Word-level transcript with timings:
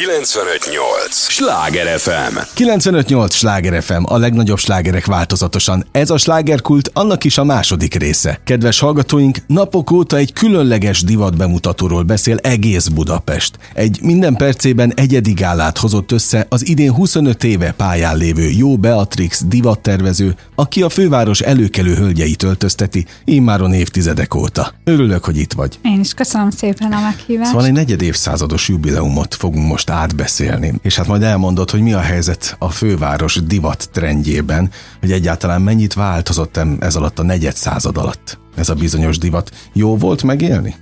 958! 0.00 1.28
Sláger 1.28 1.98
FM! 1.98 2.36
958! 2.54 3.34
Sláger 3.34 3.82
FM, 3.82 4.02
a 4.04 4.18
legnagyobb 4.18 4.58
slágerek 4.58 5.06
változatosan. 5.06 5.86
Ez 5.92 6.10
a 6.10 6.18
slágerkult 6.18 6.90
annak 6.92 7.24
is 7.24 7.38
a 7.38 7.44
második 7.44 7.94
része. 7.94 8.40
Kedves 8.44 8.78
hallgatóink, 8.78 9.38
napok 9.46 9.90
óta 9.90 10.16
egy 10.16 10.32
különleges 10.32 11.02
divat 11.02 11.36
bemutatóról 11.36 12.02
beszél 12.02 12.36
egész 12.36 12.86
Budapest. 12.86 13.58
Egy 13.74 13.98
minden 14.02 14.36
percében 14.36 14.92
egyedi 14.96 15.32
gálát 15.32 15.78
hozott 15.78 16.12
össze 16.12 16.46
az 16.48 16.68
idén 16.68 16.92
25 16.92 17.44
éve 17.44 17.72
pályán 17.72 18.16
lévő 18.16 18.48
Jó 18.50 18.76
Beatrix 18.76 19.44
divattervező, 19.46 20.34
aki 20.54 20.82
a 20.82 20.88
főváros 20.88 21.40
előkelő 21.40 21.94
hölgyeit 21.94 22.42
öltözteti 22.42 23.06
immáron 23.24 23.72
évtizedek 23.72 24.34
óta. 24.34 24.74
Örülök, 24.84 25.24
hogy 25.24 25.36
itt 25.36 25.52
vagy. 25.52 25.78
Én 25.82 26.00
is 26.00 26.14
köszönöm 26.14 26.50
szépen 26.50 26.92
a 26.92 27.00
meghívást. 27.00 27.50
Szóval 27.50 27.66
egy 27.66 27.72
negyed 27.72 28.02
évszázados 28.02 28.68
jubileumot 28.68 29.34
fogunk 29.34 29.66
most 29.66 29.88
átbeszélni. 29.90 30.74
És 30.82 30.96
hát 30.96 31.06
majd 31.06 31.22
elmondod, 31.22 31.70
hogy 31.70 31.80
mi 31.80 31.92
a 31.92 32.00
helyzet 32.00 32.56
a 32.58 32.68
főváros 32.68 33.42
divat 33.42 33.88
trendjében, 33.92 34.70
hogy 35.00 35.12
egyáltalán 35.12 35.62
mennyit 35.62 35.94
változott 35.94 36.60
ez 36.80 36.96
alatt 36.96 37.18
a 37.18 37.22
negyed 37.22 37.54
század 37.54 37.96
alatt 37.96 38.38
ez 38.56 38.68
a 38.68 38.74
bizonyos 38.74 39.18
divat. 39.18 39.50
Jó 39.72 39.96
volt 39.96 40.22
megélni? 40.22 40.74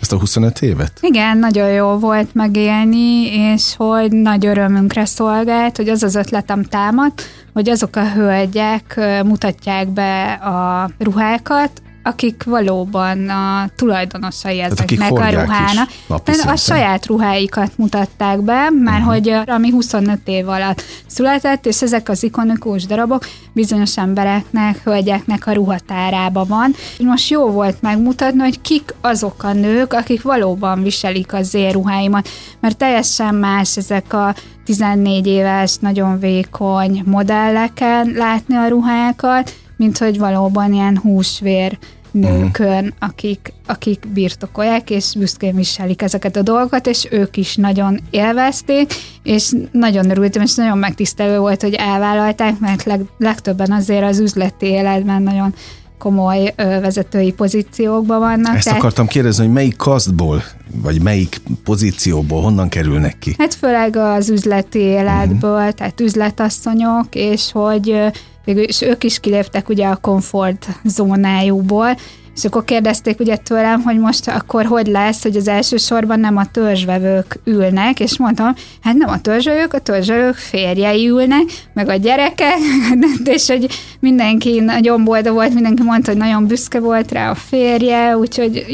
ezt 0.00 0.12
a 0.12 0.18
25 0.18 0.62
évet? 0.62 0.92
Igen, 1.00 1.38
nagyon 1.38 1.68
jó 1.68 1.98
volt 1.98 2.34
megélni, 2.34 3.26
és 3.26 3.74
hogy 3.76 4.12
nagy 4.12 4.46
örömünkre 4.46 5.04
szolgált, 5.04 5.76
hogy 5.76 5.88
az 5.88 6.02
az 6.02 6.14
ötletem 6.14 6.62
támadt, 6.62 7.22
hogy 7.52 7.68
azok 7.68 7.96
a 7.96 8.10
hölgyek 8.10 9.00
mutatják 9.24 9.88
be 9.88 10.32
a 10.32 10.90
ruhákat, 10.98 11.82
akik 12.06 12.42
valóban 12.44 13.28
a 13.28 13.68
tulajdonosai 13.76 14.60
ezeknek 14.60 15.12
a 15.12 15.30
ruhának. 15.30 15.90
Tehát 16.24 16.50
a 16.50 16.56
saját 16.56 17.06
ruháikat 17.06 17.70
mutatták 17.76 18.40
be, 18.40 18.68
mert 18.70 18.98
uh-huh. 18.98 19.12
hogy 19.12 19.28
ami 19.46 19.70
25 19.70 20.18
év 20.24 20.48
alatt 20.48 20.82
született, 21.06 21.66
és 21.66 21.82
ezek 21.82 22.08
az 22.08 22.22
ikonikus 22.22 22.86
darabok 22.86 23.26
bizonyos 23.52 23.98
embereknek, 23.98 24.80
hölgyeknek 24.84 25.46
a 25.46 25.52
ruhatárába 25.52 26.44
van. 26.44 26.74
Most 26.98 27.30
jó 27.30 27.50
volt 27.50 27.82
megmutatni, 27.82 28.40
hogy 28.40 28.60
kik 28.60 28.94
azok 29.00 29.42
a 29.42 29.52
nők, 29.52 29.92
akik 29.92 30.22
valóban 30.22 30.82
viselik 30.82 31.32
az 31.32 31.54
én 31.54 31.70
ruháimat, 31.70 32.28
mert 32.60 32.76
teljesen 32.76 33.34
más 33.34 33.76
ezek 33.76 34.12
a 34.12 34.34
14 34.64 35.26
éves, 35.26 35.76
nagyon 35.76 36.18
vékony 36.18 37.02
modelleken 37.06 38.12
látni 38.14 38.54
a 38.56 38.68
ruhákat, 38.68 39.54
mint 39.84 39.98
hogy 39.98 40.18
valóban 40.18 40.72
ilyen 40.72 40.98
húsvér 40.98 41.78
nőkön, 42.10 42.84
uh-huh. 42.84 42.94
akik, 42.98 43.52
akik 43.66 44.06
birtokolják, 44.12 44.90
és 44.90 45.14
büszkén 45.18 45.54
viselik 45.54 46.02
ezeket 46.02 46.36
a 46.36 46.42
dolgokat, 46.42 46.86
és 46.86 47.06
ők 47.10 47.36
is 47.36 47.56
nagyon 47.56 48.00
élvezték, 48.10 48.94
és 49.22 49.52
nagyon 49.72 50.10
örültem, 50.10 50.42
és 50.42 50.54
nagyon 50.54 50.78
megtisztelő 50.78 51.38
volt, 51.38 51.62
hogy 51.62 51.74
elvállalták, 51.74 52.58
mert 52.58 52.84
leg, 52.84 53.00
legtöbben 53.18 53.72
azért 53.72 54.04
az 54.04 54.18
üzleti 54.18 54.66
életben 54.66 55.22
nagyon 55.22 55.54
komoly 55.98 56.52
ö, 56.56 56.80
vezetői 56.80 57.32
pozíciókban 57.32 58.18
vannak. 58.18 58.54
Ezt 58.54 58.64
tehát, 58.64 58.78
akartam 58.78 59.06
kérdezni, 59.06 59.44
hogy 59.44 59.52
melyik 59.52 59.76
kasztból, 59.76 60.42
vagy 60.82 61.02
melyik 61.02 61.40
pozícióból, 61.64 62.42
honnan 62.42 62.68
kerülnek 62.68 63.18
ki? 63.18 63.34
Hát 63.38 63.54
főleg 63.54 63.96
az 63.96 64.30
üzleti 64.30 64.78
életből, 64.78 65.58
uh-huh. 65.58 65.72
tehát 65.72 66.00
üzletasszonyok, 66.00 67.06
és 67.10 67.52
hogy 67.52 68.12
és 68.44 68.82
ők 68.82 69.04
is 69.04 69.20
kiléptek 69.20 69.68
ugye 69.68 69.86
a 69.86 69.96
komfort 69.96 70.66
zónájukból, 70.84 71.96
és 72.36 72.44
akkor 72.44 72.64
kérdezték 72.64 73.20
ugye 73.20 73.36
tőlem, 73.36 73.82
hogy 73.82 73.98
most 73.98 74.28
akkor 74.28 74.64
hogy 74.64 74.86
lesz, 74.86 75.22
hogy 75.22 75.36
az 75.36 75.48
első 75.48 75.76
sorban 75.76 76.20
nem 76.20 76.36
a 76.36 76.50
törzsvevők 76.50 77.38
ülnek, 77.44 78.00
és 78.00 78.18
mondtam, 78.18 78.54
hát 78.80 78.94
nem 78.94 79.08
a 79.08 79.20
törzsvevők, 79.20 79.72
a 79.72 79.78
törzsvevők 79.78 80.34
férjei 80.34 81.08
ülnek, 81.08 81.42
meg 81.72 81.88
a 81.88 81.94
gyerekek, 81.94 82.58
és 83.24 83.46
hogy 83.46 83.66
mindenki 84.00 84.60
nagyon 84.60 85.04
boldog 85.04 85.34
volt, 85.34 85.54
mindenki 85.54 85.82
mondta, 85.82 86.10
hogy 86.10 86.20
nagyon 86.20 86.46
büszke 86.46 86.80
volt 86.80 87.12
rá 87.12 87.30
a 87.30 87.34
férje, 87.34 88.16
úgyhogy 88.16 88.66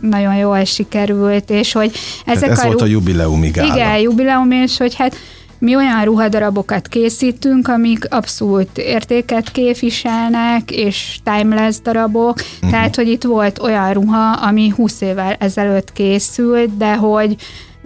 nagyon 0.00 0.34
jól 0.34 0.64
sikerült, 0.64 1.50
és 1.50 1.72
hogy 1.72 1.92
ezek 2.24 2.50
ez 2.50 2.58
a... 2.58 2.66
volt 2.66 2.80
a 2.80 2.86
jubileumi 2.86 3.48
gála. 3.48 3.74
Igen, 3.74 3.98
jubileum, 3.98 4.50
és 4.50 4.76
hogy 4.76 4.94
hát 4.94 5.16
mi 5.58 5.76
olyan 5.76 6.04
ruhadarabokat 6.04 6.88
készítünk, 6.88 7.68
amik 7.68 8.06
abszolút 8.14 8.78
értéket 8.78 9.50
képviselnek, 9.50 10.70
és 10.70 11.18
timeless 11.24 11.76
darabok, 11.82 12.34
uh-huh. 12.34 12.70
tehát, 12.70 12.96
hogy 12.96 13.08
itt 13.08 13.22
volt 13.22 13.58
olyan 13.58 13.92
ruha, 13.92 14.30
ami 14.30 14.72
20 14.76 15.00
évvel 15.00 15.36
ezelőtt 15.38 15.92
készült, 15.92 16.76
de 16.76 16.96
hogy 16.96 17.36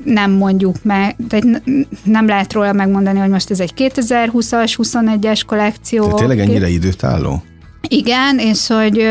nem 0.04 0.30
mondjuk 0.30 0.76
meg, 0.82 1.16
tehát 1.28 1.62
nem 2.04 2.26
lehet 2.26 2.52
róla 2.52 2.72
megmondani, 2.72 3.18
hogy 3.18 3.28
most 3.28 3.50
ez 3.50 3.60
egy 3.60 3.72
2020-as, 3.76 4.74
21-es 4.82 5.40
kollekció. 5.46 6.02
Tehát 6.02 6.18
tényleg 6.18 6.38
ennyire 6.38 6.68
időtálló? 6.68 7.42
Igen, 7.88 8.38
és 8.38 8.66
hogy 8.66 9.06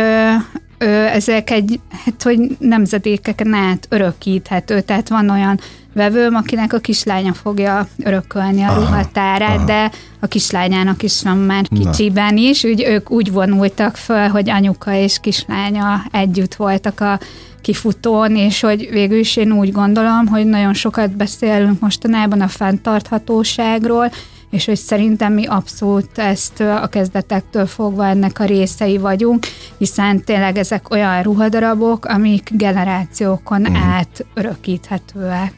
ö, 0.82 1.06
ezek 1.06 1.50
egy, 1.50 1.80
hát, 2.06 2.24
hogy 2.24 2.40
nemzedékeken 2.60 3.54
át 3.54 3.88
örökíthető, 3.90 4.82
tehát 4.82 5.10
van 5.10 5.30
olyan 5.30 5.60
vevőm, 5.94 6.36
akinek 6.36 6.74
a 6.74 6.80
kislánya 6.80 7.34
fogja 7.34 7.88
örökölni 8.04 8.64
a 8.64 8.70
aha, 8.70 8.80
ruhatárát, 8.80 9.56
aha. 9.56 9.66
de 9.66 9.92
a 10.20 10.28
kislányának 10.28 11.04
is 11.04 11.22
van 11.24 11.38
már 11.38 11.66
kicsiben 11.68 12.34
Na. 12.34 12.40
is, 12.40 12.64
úgy, 12.64 12.84
ők 12.88 13.12
úgy 13.12 13.32
vonultak 13.32 13.96
föl, 13.96 14.28
hogy 14.28 14.50
anyuka 14.50 14.94
és 14.94 15.18
kislánya 15.22 16.04
együtt 16.12 16.56
voltak 16.56 17.00
a 17.00 17.20
kifutón, 17.62 18.36
és 18.36 18.60
hogy 18.60 18.90
végül 18.92 19.20
is 19.20 19.36
én 19.36 19.52
úgy 19.52 19.72
gondolom, 19.72 20.28
hogy 20.28 20.46
nagyon 20.46 20.74
sokat 20.74 21.16
beszélünk 21.16 21.80
mostanában 21.80 22.42
a 22.42 22.48
fenntarthatóságról, 22.48 24.12
és 24.52 24.66
hogy 24.66 24.78
szerintem 24.78 25.34
mi 25.34 25.46
abszolút 25.46 26.18
ezt 26.18 26.60
a 26.60 26.88
kezdetektől 26.88 27.66
fogva 27.66 28.06
ennek 28.06 28.40
a 28.40 28.46
részei 28.46 28.98
vagyunk, 28.98 29.46
hiszen 29.78 30.24
tényleg 30.24 30.58
ezek 30.58 30.90
olyan 30.90 31.24
ruhadarabok, 31.24 32.06
amik 32.06 32.50
generációkon 32.54 33.62
mm. 33.70 33.76
át 33.76 34.26
örökíthetőek 34.34 35.54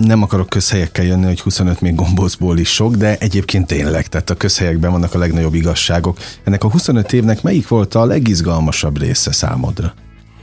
nem 0.00 0.22
akarok 0.22 0.48
közhelyekkel 0.48 1.04
jönni, 1.04 1.24
hogy 1.24 1.40
25 1.40 1.80
még 1.80 1.94
gombócból 1.94 2.58
is 2.58 2.68
sok, 2.68 2.94
de 2.94 3.16
egyébként 3.18 3.66
tényleg, 3.66 4.06
tehát 4.06 4.30
a 4.30 4.34
közhelyekben 4.34 4.90
vannak 4.90 5.14
a 5.14 5.18
legnagyobb 5.18 5.54
igazságok. 5.54 6.18
Ennek 6.44 6.64
a 6.64 6.70
25 6.70 7.12
évnek 7.12 7.42
melyik 7.42 7.68
volt 7.68 7.94
a 7.94 8.04
legizgalmasabb 8.04 8.98
része 8.98 9.32
számodra? 9.32 9.94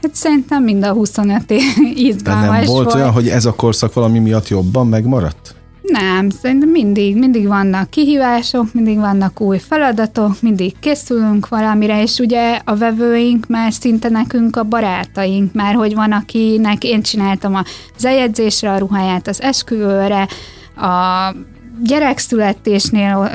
Hát 0.02 0.14
szerintem 0.14 0.62
mind 0.62 0.84
a 0.84 0.92
25 0.92 1.50
év 1.50 1.62
izgalmas 1.94 2.44
de 2.44 2.50
nem 2.50 2.64
volt, 2.64 2.66
volt 2.66 2.94
olyan, 2.94 3.10
hogy 3.10 3.28
ez 3.28 3.44
a 3.44 3.52
korszak 3.52 3.92
valami 3.92 4.18
miatt 4.18 4.48
jobban 4.48 4.86
megmaradt? 4.86 5.55
Nem, 5.86 6.30
szerintem 6.30 6.68
mindig, 6.68 7.16
mindig 7.16 7.46
vannak 7.46 7.90
kihívások, 7.90 8.72
mindig 8.72 8.98
vannak 8.98 9.40
új 9.40 9.58
feladatok, 9.58 10.42
mindig 10.42 10.78
készülünk 10.80 11.48
valamire, 11.48 12.02
és 12.02 12.18
ugye 12.18 12.60
a 12.64 12.76
vevőink 12.76 13.46
már 13.46 13.72
szinte 13.72 14.08
nekünk 14.08 14.56
a 14.56 14.62
barátaink, 14.62 15.52
már 15.52 15.74
hogy 15.74 15.94
van, 15.94 16.12
akinek 16.12 16.84
én 16.84 17.02
csináltam 17.02 17.54
a 17.54 17.64
zajegyzésre 17.98 18.70
a 18.70 18.78
ruháját, 18.78 19.28
az 19.28 19.42
esküvőre, 19.42 20.28
a 20.76 21.34
gyerekszületésnél 21.82 23.30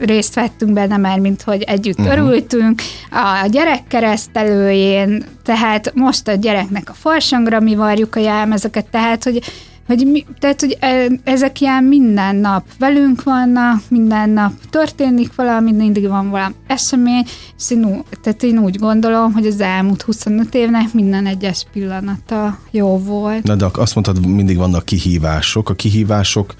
részt 0.00 0.34
vettünk 0.34 0.72
benne, 0.72 0.96
mert 0.96 1.20
mint 1.20 1.42
hogy 1.42 1.62
együtt 1.62 1.98
uh-huh. 1.98 2.12
örültünk, 2.14 2.82
a 3.10 3.46
gyerek 3.46 3.86
keresztelőjén, 3.86 5.24
tehát 5.44 5.92
most 5.94 6.28
a 6.28 6.34
gyereknek 6.34 6.90
a 6.90 6.94
farsangra 6.94 7.60
mi 7.60 7.74
varjuk 7.74 8.16
a 8.16 8.20
jelmezeket, 8.20 8.86
tehát 8.86 9.24
hogy 9.24 9.40
hogy 9.88 10.06
mi, 10.06 10.24
tehát, 10.38 10.60
hogy 10.60 10.76
e, 10.80 11.06
ezek 11.24 11.60
ilyen 11.60 11.84
minden 11.84 12.36
nap 12.36 12.64
velünk 12.78 13.22
vannak, 13.22 13.82
minden 13.88 14.30
nap 14.30 14.52
történik 14.70 15.34
valami, 15.34 15.72
mindig 15.72 16.08
van 16.08 16.30
valami 16.30 16.54
esemény, 16.66 17.24
és 17.58 17.70
én, 17.70 18.02
tehát 18.22 18.42
én 18.42 18.58
úgy 18.58 18.78
gondolom, 18.78 19.32
hogy 19.32 19.46
az 19.46 19.60
elmúlt 19.60 20.02
25 20.02 20.54
évnek 20.54 20.92
minden 20.92 21.26
egyes 21.26 21.66
pillanata 21.72 22.58
jó 22.70 22.98
volt. 22.98 23.42
Na 23.42 23.54
de 23.54 23.66
azt 23.72 23.94
mondtad, 23.94 24.26
mindig 24.26 24.56
vannak 24.56 24.84
kihívások. 24.84 25.68
A 25.68 25.74
kihívások 25.74 26.54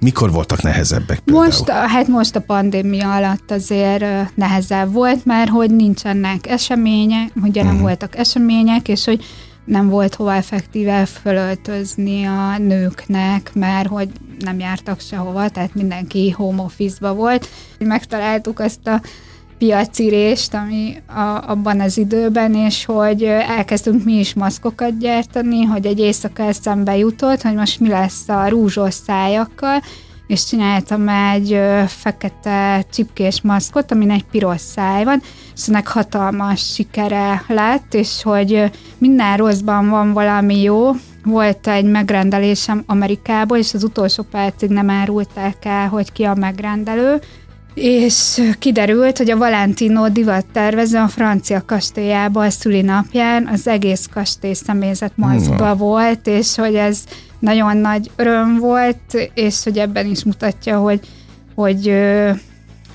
mikor 0.00 0.32
voltak 0.32 0.62
nehezebbek 0.62 1.18
például? 1.18 1.46
Most, 1.46 1.68
hát 1.68 2.08
most 2.08 2.36
a 2.36 2.40
pandémia 2.40 3.14
alatt 3.14 3.50
azért 3.50 4.04
nehezebb 4.34 4.92
volt, 4.92 5.24
mert 5.24 5.50
hogy 5.50 5.70
nincsenek 5.70 6.46
események, 6.46 7.30
ugye 7.42 7.62
nem 7.62 7.72
uh-huh. 7.72 7.86
voltak 7.86 8.16
események, 8.16 8.88
és 8.88 9.04
hogy 9.04 9.24
nem 9.64 9.88
volt 9.88 10.14
hova 10.14 10.34
effektíve 10.34 11.06
fölöltözni 11.06 12.24
a 12.24 12.58
nőknek, 12.58 13.50
mert 13.54 13.88
hogy 13.88 14.08
nem 14.38 14.58
jártak 14.58 15.00
sehova, 15.00 15.48
tehát 15.48 15.74
mindenki 15.74 16.30
home 16.30 16.62
office-ba 16.62 17.14
volt. 17.14 17.48
Megtaláltuk 17.78 18.58
azt 18.58 18.86
a 18.86 19.00
piacirést, 19.58 20.54
ami 20.54 21.02
a, 21.06 21.50
abban 21.50 21.80
az 21.80 21.98
időben, 21.98 22.54
és 22.54 22.84
hogy 22.84 23.22
elkezdtünk 23.24 24.04
mi 24.04 24.18
is 24.18 24.34
maszkokat 24.34 24.98
gyártani, 24.98 25.62
hogy 25.62 25.86
egy 25.86 25.98
éjszaka 25.98 26.42
eszembe 26.42 26.96
jutott, 26.96 27.42
hogy 27.42 27.54
most 27.54 27.80
mi 27.80 27.88
lesz 27.88 28.28
a 28.28 28.48
rúzsos 28.48 28.94
szájakkal, 28.94 29.82
és 30.32 30.44
csináltam 30.44 31.08
egy 31.08 31.58
fekete 31.86 32.84
csipkés 32.92 33.40
maszkot, 33.42 33.92
amin 33.92 34.10
egy 34.10 34.24
piros 34.30 34.60
száj 34.60 35.04
van, 35.04 35.22
és 35.54 35.68
ennek 35.68 35.86
hatalmas 35.86 36.72
sikere 36.72 37.44
lett, 37.48 37.94
és 37.94 38.22
hogy 38.22 38.70
minden 38.98 39.36
rosszban 39.36 39.88
van 39.88 40.12
valami 40.12 40.62
jó, 40.62 40.90
volt 41.24 41.68
egy 41.68 41.84
megrendelésem 41.84 42.82
Amerikából, 42.86 43.58
és 43.58 43.74
az 43.74 43.84
utolsó 43.84 44.22
percig 44.22 44.70
nem 44.70 44.90
árulták 44.90 45.64
el, 45.64 45.88
hogy 45.88 46.12
ki 46.12 46.24
a 46.24 46.34
megrendelő, 46.34 47.20
és 47.74 48.40
kiderült, 48.58 49.18
hogy 49.18 49.30
a 49.30 49.36
Valentino 49.36 50.08
divat 50.08 50.46
tervező 50.52 50.98
a 50.98 51.08
francia 51.08 51.62
kastélyában 51.66 52.46
a 52.46 52.50
szülinapján 52.50 53.48
az 53.52 53.66
egész 53.66 54.08
kastély 54.12 54.52
személyzet 54.52 55.12
maszkba 55.14 55.76
volt, 55.76 56.26
és 56.26 56.56
hogy 56.56 56.74
ez 56.74 57.04
nagyon 57.42 57.76
nagy 57.76 58.10
öröm 58.16 58.58
volt, 58.58 59.30
és 59.34 59.64
hogy 59.64 59.78
ebben 59.78 60.06
is 60.06 60.24
mutatja, 60.24 60.78
hogy, 60.78 61.00
hogy 61.54 61.92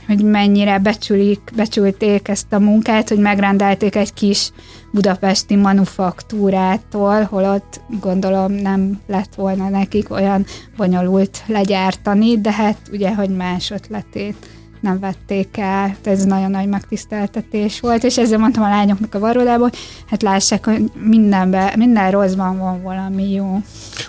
hogy 0.08 0.24
mennyire 0.24 0.80
becsülik, 0.80 1.40
becsülték 1.56 2.28
ezt 2.28 2.54
a 2.54 2.60
munkát, 2.60 3.10
hogy 3.10 3.18
megrendelték 3.20 3.96
egy 3.96 4.14
kis 4.14 4.52
budapesti 4.92 5.56
manufaktúrától, 5.56 7.24
holott 7.24 7.82
gondolom 8.02 8.52
nem 8.52 9.00
lett 9.08 9.36
volna 9.36 9.70
nekik 9.70 10.12
olyan 10.12 10.46
bonyolult 10.78 11.44
legyártani, 11.46 12.42
de 12.42 12.52
hát 12.52 12.78
ugye, 12.92 13.16
hogy 13.16 13.30
más 13.30 13.72
ötletét 13.72 14.48
nem 14.80 15.00
vették 15.00 15.58
el, 15.58 15.96
ez 16.04 16.26
nagyon 16.26 16.52
nagy 16.52 16.68
megtiszteltetés 16.68 17.80
volt, 17.80 18.04
és 18.04 18.18
ezzel 18.18 18.38
mondtam 18.38 18.64
a 18.64 18.70
lányoknak 18.70 19.16
a 19.16 19.20
varrodából, 19.20 19.72
hát 20.10 20.22
lássák, 20.22 20.66
hogy 20.66 20.92
mindenben, 20.94 21.74
minden 21.78 22.12
rosszban 22.12 22.58
van 22.58 22.82
valami 22.82 23.34
jó. 23.34 23.62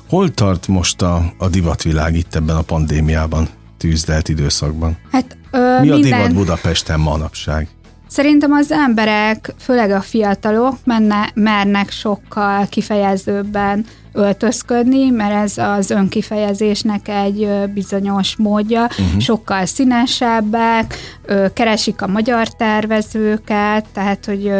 Hol 0.09 0.31
tart 0.31 0.69
most 0.69 1.03
a, 1.03 1.33
a 1.39 1.49
divatvilág 1.49 2.17
itt 2.17 2.35
ebben 2.35 2.57
a 2.57 2.63
pandémiában, 2.63 3.49
tűzdelt 3.77 4.29
időszakban? 4.29 4.97
Hát 5.13 5.37
Ö, 5.51 5.81
Mi 5.81 5.89
minden... 5.89 6.13
a 6.13 6.17
divat 6.17 6.35
Budapesten 6.35 7.01
manapság? 7.01 7.69
Szerintem 8.09 8.53
az 8.53 8.73
emberek, 8.73 9.55
főleg 9.59 9.91
a 9.91 10.01
fiatalok 10.01 10.77
menne, 10.85 11.31
mernek 11.35 11.91
sokkal 11.91 12.67
kifejezőbben 12.67 13.85
öltözködni, 14.19 15.11
mert 15.11 15.35
ez 15.35 15.59
az 15.59 15.91
önkifejezésnek 15.91 17.09
egy 17.09 17.49
bizonyos 17.75 18.37
módja, 18.37 18.83
uh-huh. 18.83 19.21
sokkal 19.21 19.67
színesebbek, 19.67 20.95
keresik 21.53 22.03
a 22.03 22.07
magyar 22.07 22.49
tervezőket, 22.49 23.87
tehát 23.93 24.25
hogy 24.25 24.53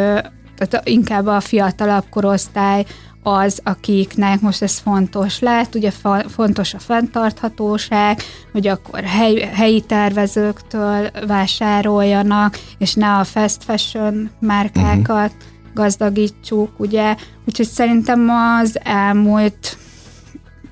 tehát 0.57 0.87
inkább 0.87 1.25
a 1.25 1.39
fiatalabb 1.39 2.03
korosztály 2.09 2.85
az, 3.23 3.59
akiknek 3.63 4.41
most 4.41 4.61
ez 4.61 4.77
fontos 4.77 5.39
lett, 5.39 5.75
ugye 5.75 5.91
fontos 6.27 6.73
a 6.73 6.79
fenntarthatóság, 6.79 8.21
hogy 8.51 8.67
akkor 8.67 9.03
hely, 9.03 9.49
helyi 9.53 9.81
tervezőktől 9.81 11.09
vásároljanak, 11.27 12.59
és 12.77 12.93
ne 12.93 13.17
a 13.17 13.23
fast 13.23 13.63
fashion 13.63 14.29
márkákat 14.39 15.33
uh-huh. 15.33 15.48
Gazdagítsuk, 15.73 16.79
ugye, 16.79 17.15
úgyhogy 17.47 17.67
szerintem 17.67 18.29
az 18.29 18.79
elmúlt 18.83 19.77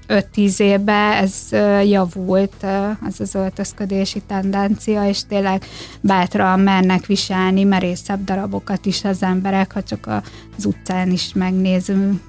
5-10 0.07 0.59
évben 0.59 1.11
ez 1.11 1.33
javult, 1.89 2.65
az 3.07 3.19
az 3.19 3.35
öltözködési 3.35 4.21
tendencia, 4.27 5.07
és 5.07 5.21
tényleg 5.27 5.65
bátran 6.01 6.59
mernek 6.59 7.05
viselni 7.05 7.63
merészebb 7.63 8.23
darabokat 8.23 8.85
is 8.85 9.03
az 9.03 9.23
emberek, 9.23 9.73
ha 9.73 9.83
csak 9.83 10.07
az 10.57 10.65
utcán 10.65 11.11
is 11.11 11.31
megnézünk, 11.33 12.21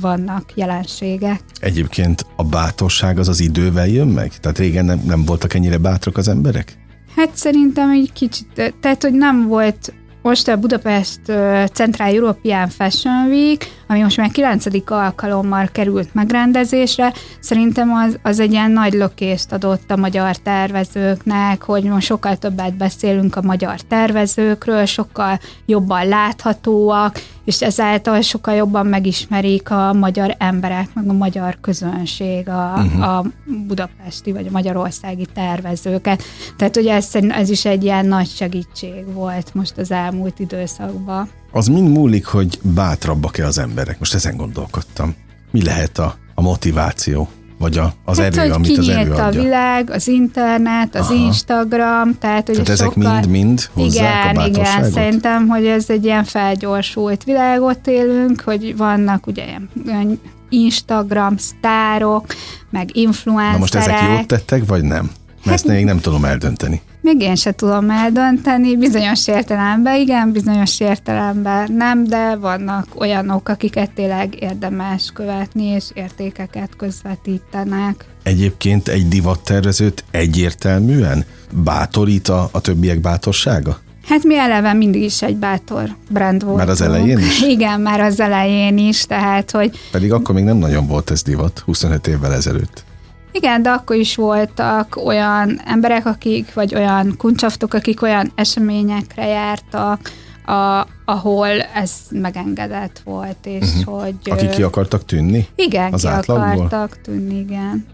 vannak 0.00 0.52
jelenségek. 0.54 1.40
Egyébként 1.60 2.26
a 2.36 2.44
bátorság 2.44 3.18
az 3.18 3.28
az 3.28 3.40
idővel 3.40 3.88
jön 3.88 4.08
meg? 4.08 4.38
Tehát 4.40 4.58
régen 4.58 4.84
nem, 4.84 5.02
nem 5.06 5.24
voltak 5.24 5.54
ennyire 5.54 5.78
bátrak 5.78 6.16
az 6.16 6.28
emberek? 6.28 6.78
Hát 7.16 7.30
szerintem 7.34 7.90
egy 7.90 8.12
kicsit, 8.12 8.74
tehát 8.80 9.02
hogy 9.02 9.12
nem 9.14 9.46
volt 9.48 9.92
most 10.24 10.48
a 10.48 10.56
Budapest 10.56 11.26
Central 11.74 12.14
European 12.14 12.70
Fashion 12.70 13.30
Week, 13.30 13.68
ami 13.94 14.02
most 14.02 14.16
már 14.16 14.30
9. 14.30 14.66
alkalommal 14.86 15.68
került 15.72 16.14
megrendezésre, 16.14 17.12
szerintem 17.40 17.92
az, 17.92 18.18
az 18.22 18.40
egy 18.40 18.52
ilyen 18.52 18.70
nagy 18.70 18.92
lökést 18.92 19.52
adott 19.52 19.90
a 19.90 19.96
magyar 19.96 20.36
tervezőknek, 20.36 21.62
hogy 21.62 21.82
most 21.82 22.06
sokkal 22.06 22.36
többet 22.36 22.76
beszélünk 22.76 23.36
a 23.36 23.42
magyar 23.42 23.80
tervezőkről, 23.80 24.84
sokkal 24.84 25.40
jobban 25.66 26.08
láthatóak, 26.08 27.20
és 27.44 27.62
ezáltal 27.62 28.20
sokkal 28.20 28.54
jobban 28.54 28.86
megismerik 28.86 29.70
a 29.70 29.92
magyar 29.92 30.34
emberek, 30.38 30.88
meg 30.94 31.08
a 31.08 31.12
magyar 31.12 31.56
közönség 31.60 32.48
a, 32.48 32.72
uh-huh. 32.76 33.08
a 33.08 33.24
budapesti 33.66 34.32
vagy 34.32 34.46
a 34.46 34.50
magyarországi 34.50 35.26
tervezőket. 35.34 36.22
Tehát 36.56 36.76
ugye 36.76 36.94
ez, 36.94 37.10
ez 37.28 37.50
is 37.50 37.64
egy 37.64 37.84
ilyen 37.84 38.06
nagy 38.06 38.28
segítség 38.28 39.12
volt 39.12 39.54
most 39.54 39.78
az 39.78 39.90
elmúlt 39.90 40.38
időszakban. 40.38 41.28
Az 41.56 41.66
mind 41.66 41.88
múlik, 41.88 42.26
hogy 42.26 42.58
bátrabbak-e 42.62 43.46
az 43.46 43.58
emberek. 43.58 43.98
Most 43.98 44.14
ezen 44.14 44.36
gondolkodtam. 44.36 45.14
Mi 45.50 45.64
lehet 45.64 45.98
a, 45.98 46.14
a 46.34 46.42
motiváció? 46.42 47.28
vagy 47.58 47.78
a, 47.78 47.94
az 48.04 48.18
hát, 48.18 48.36
erő, 48.36 48.52
amit 48.52 48.78
az 48.78 48.88
erő 48.88 49.10
adja. 49.10 49.24
a 49.24 49.30
világ, 49.30 49.90
az 49.90 50.08
internet, 50.08 50.94
az 50.94 51.10
Aha. 51.10 51.14
Instagram, 51.14 52.18
tehát 52.18 52.46
hogy 52.46 52.54
tehát 52.54 52.68
ezek 52.68 52.94
mind-mind 52.94 53.70
igen, 53.76 54.36
a 54.36 54.46
Igen, 54.46 54.90
szerintem, 54.90 55.48
hogy 55.48 55.66
ez 55.66 55.90
egy 55.90 56.04
ilyen 56.04 56.24
felgyorsult 56.24 57.24
világot 57.24 57.86
élünk, 57.86 58.40
hogy 58.40 58.76
vannak 58.76 59.26
ugye 59.26 59.44
ilyen 59.86 60.20
Instagram 60.48 61.36
sztárok, 61.36 62.26
meg 62.70 62.96
influencerek. 62.96 63.52
Na 63.52 63.58
most 63.58 63.74
ezek 63.74 64.00
jót 64.08 64.26
tettek, 64.26 64.66
vagy 64.66 64.82
nem? 64.82 65.10
Mert 65.44 65.44
hát, 65.44 65.54
ezt 65.54 65.66
még 65.66 65.84
nem 65.84 66.00
tudom 66.00 66.24
eldönteni. 66.24 66.80
Még 67.04 67.20
én 67.20 67.34
se 67.34 67.52
tudom 67.52 67.90
eldönteni, 67.90 68.76
bizonyos 68.76 69.28
értelemben 69.28 70.00
igen, 70.00 70.32
bizonyos 70.32 70.80
értelemben 70.80 71.72
nem, 71.72 72.04
de 72.04 72.36
vannak 72.36 72.86
olyanok, 72.94 73.48
akiket 73.48 73.90
tényleg 73.90 74.36
érdemes 74.40 75.10
követni, 75.14 75.64
és 75.64 75.84
értékeket 75.94 76.76
közvetítenek. 76.76 78.04
Egyébként 78.22 78.88
egy 78.88 79.08
divattervezőt 79.08 80.04
egyértelműen 80.10 81.24
bátorít 81.52 82.28
a, 82.28 82.48
a 82.52 82.60
többiek 82.60 83.00
bátorsága? 83.00 83.78
Hát 84.06 84.22
mi 84.24 84.38
eleve 84.38 84.72
mindig 84.72 85.02
is 85.02 85.22
egy 85.22 85.36
bátor 85.36 85.96
brand 86.10 86.44
volt. 86.44 86.56
Már 86.56 86.68
az 86.68 86.80
elején 86.80 87.18
is? 87.18 87.42
Igen, 87.56 87.80
már 87.80 88.00
az 88.00 88.20
elején 88.20 88.78
is, 88.78 89.06
tehát 89.06 89.50
hogy... 89.50 89.78
Pedig 89.90 90.12
akkor 90.12 90.34
még 90.34 90.44
nem 90.44 90.56
nagyon 90.56 90.86
volt 90.86 91.10
ez 91.10 91.22
divat, 91.22 91.58
25 91.58 92.06
évvel 92.06 92.32
ezelőtt. 92.34 92.84
Igen, 93.36 93.62
de 93.62 93.70
akkor 93.70 93.96
is 93.96 94.16
voltak 94.16 94.96
olyan 95.04 95.60
emberek, 95.64 96.06
akik, 96.06 96.54
vagy 96.54 96.74
olyan 96.74 97.14
kuncsaftok, 97.16 97.74
akik 97.74 98.02
olyan 98.02 98.32
eseményekre 98.34 99.26
jártak, 99.26 100.12
a, 100.46 100.86
ahol 101.04 101.48
ez 101.74 101.92
megengedett 102.10 103.00
volt, 103.04 103.36
és 103.42 103.68
uh-huh. 103.76 104.00
hogy... 104.02 104.14
Akik 104.24 104.50
ki 104.50 104.62
akartak 104.62 105.04
tűnni? 105.04 105.48
Igen, 105.54 105.92
az 105.92 106.00
ki 106.00 106.06
átlagból? 106.06 106.66
akartak 106.66 107.00
tűnni, 107.00 107.38
igen. 107.38 107.86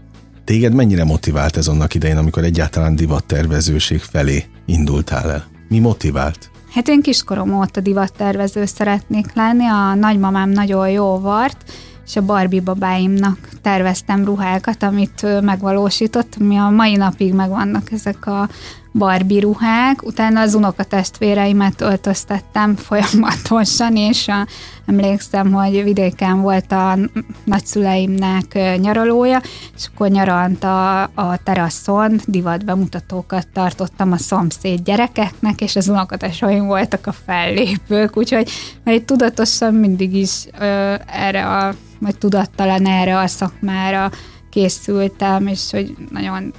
Téged 0.43 0.73
mennyire 0.73 1.03
motivált 1.03 1.57
ez 1.57 1.67
annak 1.67 1.93
idején, 1.93 2.17
amikor 2.17 2.43
egyáltalán 2.43 2.95
divattervezőség 2.95 3.99
felé 3.99 4.45
indultál 4.65 5.31
el? 5.31 5.45
Mi 5.67 5.79
motivált? 5.79 6.49
Hát 6.73 6.87
én 6.87 7.01
kiskorom 7.01 7.59
óta 7.59 7.79
divattervező 7.79 8.65
szeretnék 8.65 9.33
lenni, 9.33 9.65
a 9.65 9.93
nagymamám 9.95 10.49
nagyon 10.49 10.89
jó 10.89 11.19
vart, 11.19 11.63
és 12.11 12.17
a 12.17 12.25
Barbie 12.25 12.61
babáimnak 12.61 13.37
terveztem 13.61 14.25
ruhákat, 14.25 14.83
amit 14.83 15.41
megvalósított, 15.41 16.35
ami 16.39 16.57
a 16.57 16.69
mai 16.69 16.95
napig 16.95 17.33
megvannak 17.33 17.91
ezek 17.91 18.25
a 18.25 18.49
Barbie 18.93 19.41
ruhák. 19.41 20.03
Utána 20.03 20.39
az 20.39 20.53
unokatestvéreimet 20.53 21.81
öltöztettem 21.81 22.75
folyamatosan, 22.75 23.95
és 23.95 24.27
a, 24.27 24.47
emlékszem, 24.85 25.51
hogy 25.51 25.83
vidéken 25.83 26.41
volt 26.41 26.71
a 26.71 26.97
nagyszüleimnek 27.43 28.77
nyaralója, 28.79 29.41
és 29.77 29.85
akkor 29.93 30.09
nyarant 30.09 30.63
a, 30.63 31.01
a 31.01 31.37
teraszon 31.43 32.19
divatbemutatókat 32.25 33.47
tartottam 33.53 34.11
a 34.11 34.17
szomszéd 34.17 34.79
gyerekeknek, 34.83 35.61
és 35.61 35.75
az 35.75 35.87
unokatestvéreim 35.87 36.65
voltak 36.65 37.07
a 37.07 37.11
fellépők, 37.25 38.17
úgyhogy 38.17 38.49
mert 38.83 39.03
tudatosan 39.03 39.73
mindig 39.73 40.15
is 40.15 40.45
ö, 40.59 40.93
erre 41.05 41.47
a 41.47 41.73
vagy 42.01 42.17
tudattalan 42.17 42.85
erre 42.85 43.19
a 43.19 43.27
szakmára 43.27 44.11
készültem, 44.49 45.47
és 45.47 45.71
hogy 45.71 45.95
nagyon 46.09 46.53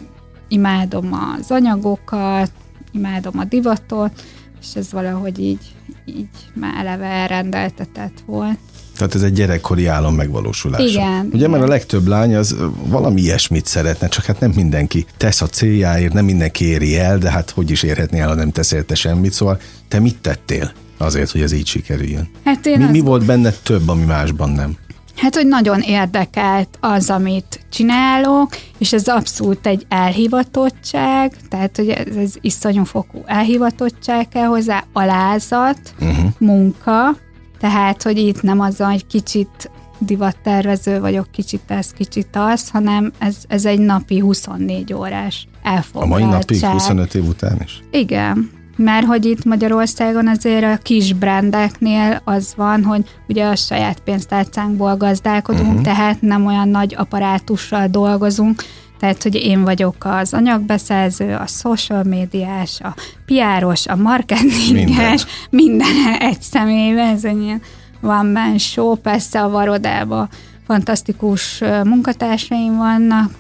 imádom 0.49 1.13
az 1.13 1.51
anyagokat, 1.51 2.51
imádom 2.93 3.39
a 3.39 3.45
divatot, 3.45 4.23
és 4.61 4.67
ez 4.75 4.93
valahogy 4.93 5.39
így, 5.39 5.75
így 6.07 6.29
már 6.55 6.87
eleve 6.87 7.07
elrendeltetett 7.07 8.23
volt. 8.27 8.59
Tehát 8.97 9.15
ez 9.15 9.23
egy 9.23 9.33
gyerekkori 9.33 9.87
álom 9.87 10.15
megvalósulása. 10.15 10.85
Igen. 10.85 11.27
Ugye, 11.27 11.37
igen. 11.37 11.51
mert 11.51 11.63
a 11.63 11.67
legtöbb 11.67 12.07
lány 12.07 12.35
az 12.35 12.57
valami 12.87 13.21
ilyesmit 13.21 13.67
szeretne, 13.67 14.09
csak 14.09 14.25
hát 14.25 14.41
nem 14.41 14.51
mindenki 14.51 15.07
tesz 15.17 15.41
a 15.41 15.47
céljáért, 15.47 16.13
nem 16.13 16.25
mindenki 16.25 16.65
éri 16.65 16.99
el, 16.99 17.19
de 17.19 17.31
hát 17.31 17.51
hogy 17.51 17.71
is 17.71 17.83
érhetné 17.83 18.21
el, 18.21 18.29
ha 18.29 18.35
nem 18.35 18.51
tesz 18.51 18.73
érte 18.73 18.95
semmit, 18.95 19.33
szóval 19.33 19.61
te 19.89 20.01
mit 20.01 20.17
tettél 20.21 20.73
azért, 20.99 21.31
hogy 21.31 21.41
ez 21.41 21.53
így 21.53 21.67
sikerüljön? 21.67 22.29
Hát 22.45 22.67
én 22.67 22.79
mi, 22.79 22.91
mi 22.91 23.01
volt 23.01 23.25
benne 23.25 23.51
több, 23.51 23.89
ami 23.89 24.05
másban 24.05 24.51
nem? 24.51 24.77
Hát, 25.23 25.35
hogy 25.35 25.47
nagyon 25.47 25.81
érdekelt 25.81 26.79
az, 26.81 27.11
amit 27.11 27.61
csinálok, 27.71 28.49
és 28.79 28.93
ez 28.93 29.07
abszolút 29.09 29.67
egy 29.67 29.87
elhivatottság, 29.89 31.37
tehát, 31.49 31.77
hogy 31.77 31.89
ez, 31.89 32.17
ez 32.17 32.35
iszonyú 32.41 32.85
fokú 32.85 33.23
elhivatottság 33.25 34.29
kell 34.29 34.47
hozzá, 34.47 34.85
alázat, 34.93 35.95
uh-huh. 36.01 36.31
munka, 36.39 37.17
tehát, 37.59 38.03
hogy 38.03 38.19
itt 38.19 38.43
nem 38.43 38.61
az, 38.61 38.77
hogy 38.77 39.07
kicsit 39.07 39.71
divattervező 39.99 41.01
vagyok, 41.01 41.31
kicsit 41.31 41.63
ez, 41.67 41.93
kicsit 41.93 42.29
az, 42.33 42.69
hanem 42.69 43.13
ez, 43.19 43.37
ez 43.49 43.65
egy 43.65 43.79
napi 43.79 44.19
24 44.19 44.93
órás 44.93 45.49
elfoglaltság. 45.63 46.21
A 46.21 46.25
mai 46.25 46.39
napig 46.39 46.65
25 46.65 47.15
év 47.15 47.25
után 47.25 47.61
is? 47.65 47.83
Igen, 47.91 48.51
mert 48.83 49.07
hogy 49.07 49.25
itt 49.25 49.45
Magyarországon 49.45 50.29
azért 50.29 50.65
a 50.65 50.79
kis 50.83 51.13
brandeknél 51.13 52.21
az 52.25 52.53
van, 52.57 52.85
hogy 52.85 53.05
ugye 53.29 53.45
a 53.45 53.57
saját 53.57 54.01
pénztárcánkból 54.01 54.97
gazdálkodunk, 54.97 55.69
uh-huh. 55.69 55.83
tehát 55.83 56.21
nem 56.21 56.47
olyan 56.47 56.69
nagy 56.69 56.95
apparátussal 56.99 57.87
dolgozunk, 57.87 58.63
tehát, 58.99 59.23
hogy 59.23 59.35
én 59.35 59.63
vagyok 59.63 59.95
az 59.99 60.35
anyagbeszerző, 60.35 61.35
a 61.35 61.47
social 61.47 62.03
médiás, 62.03 62.81
a 62.81 62.95
piáros, 63.27 63.87
a 63.87 63.97
marketinges, 63.97 64.73
minden. 64.73 65.19
minden 65.51 66.17
egy 66.19 66.41
személyben, 66.43 67.09
ez 67.15 67.25
egy 67.25 67.43
ilyen 67.43 67.63
van 68.01 68.27
man 68.27 68.59
show, 68.59 68.95
persze 68.95 69.43
a 69.43 69.51
Varodában 69.51 70.29
fantasztikus 70.67 71.63
munkatársaim 71.85 72.77
vannak, 72.77 73.31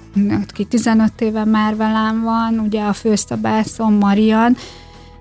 aki 0.48 0.64
15 0.64 1.20
éve 1.20 1.44
már 1.44 1.76
velem 1.76 2.22
van, 2.22 2.58
ugye 2.58 2.82
a 2.82 2.92
főszabászom 2.92 3.94
Marian, 3.94 4.56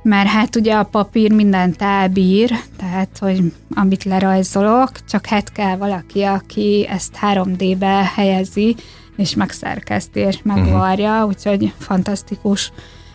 mert 0.03 0.27
hát 0.27 0.55
ugye 0.55 0.73
a 0.75 0.83
papír 0.83 1.31
mindent 1.31 1.81
elbír, 1.81 2.51
tehát, 2.77 3.17
hogy 3.19 3.53
amit 3.73 4.03
lerajzolok, 4.03 4.91
csak 5.05 5.25
hát 5.25 5.51
kell 5.51 5.75
valaki, 5.77 6.21
aki 6.21 6.87
ezt 6.89 7.17
3D-be 7.21 8.11
helyezi, 8.15 8.75
és 9.17 9.35
megszerkeszti, 9.35 10.19
és 10.19 10.39
megvarja, 10.43 11.13
uh-huh. 11.13 11.27
úgyhogy 11.27 11.73
fantasztikus 11.77 12.71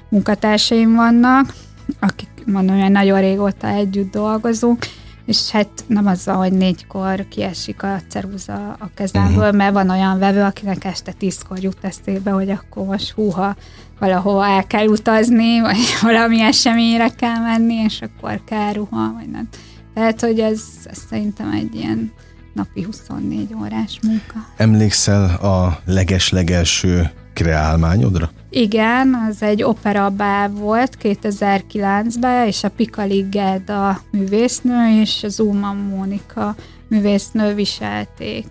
munkatársaim 0.09 0.95
vannak, 0.95 1.55
akik 2.01 2.29
mondom, 2.47 2.81
hogy 2.81 2.91
nagyon 2.91 3.21
régóta 3.21 3.69
együtt 3.69 4.13
dolgozunk, 4.13 4.87
és 5.27 5.51
hát 5.51 5.69
nem 5.87 6.07
az, 6.07 6.25
hogy 6.25 6.53
négykor 6.53 7.29
kiesik 7.29 7.83
a 7.83 8.01
ceruza 8.09 8.77
a 8.79 8.91
kezemből, 8.95 9.39
uh-huh. 9.39 9.57
mert 9.57 9.73
van 9.73 9.91
olyan 9.91 10.19
vevő, 10.19 10.43
akinek 10.43 10.85
este 10.85 11.13
tízkor 11.13 11.59
jut 11.59 11.79
eszébe, 11.81 12.31
hogy 12.31 12.51
akkor 12.51 12.85
most 12.85 13.11
húha, 13.11 13.57
valahova 13.99 14.47
el 14.47 14.67
kell 14.67 14.87
utazni, 14.87 15.61
vagy 15.61 15.79
valami 16.03 16.41
eseményre 16.41 17.09
kell 17.09 17.39
menni, 17.39 17.75
és 17.75 18.01
akkor 18.01 18.41
kell 18.45 18.73
ruha, 18.73 19.13
vagy 19.19 19.29
nem. 19.29 19.49
Tehát, 19.95 20.21
hogy 20.21 20.41
ez, 20.41 20.63
ez 20.85 20.99
szerintem 21.09 21.51
egy 21.51 21.75
ilyen 21.75 22.13
napi 22.55 22.83
24 22.83 23.55
órás 23.61 23.99
munka. 24.03 24.35
Emlékszel 24.57 25.25
a 25.25 25.79
leges-legelső 25.85 27.11
kreálmányodra? 27.33 28.31
Igen, 28.51 29.27
az 29.31 29.43
egy 29.43 29.63
operabá 29.63 30.49
volt 30.49 30.97
2009-ben, 31.03 32.47
és 32.47 32.65
a 32.65 32.69
Pikali 32.69 33.27
a 33.67 34.01
művésznő 34.11 35.01
és 35.01 35.23
az 35.23 35.41
Uma 35.41 35.73
Mónika 35.73 36.55
művésznő 36.89 37.55
viselték 37.55 38.47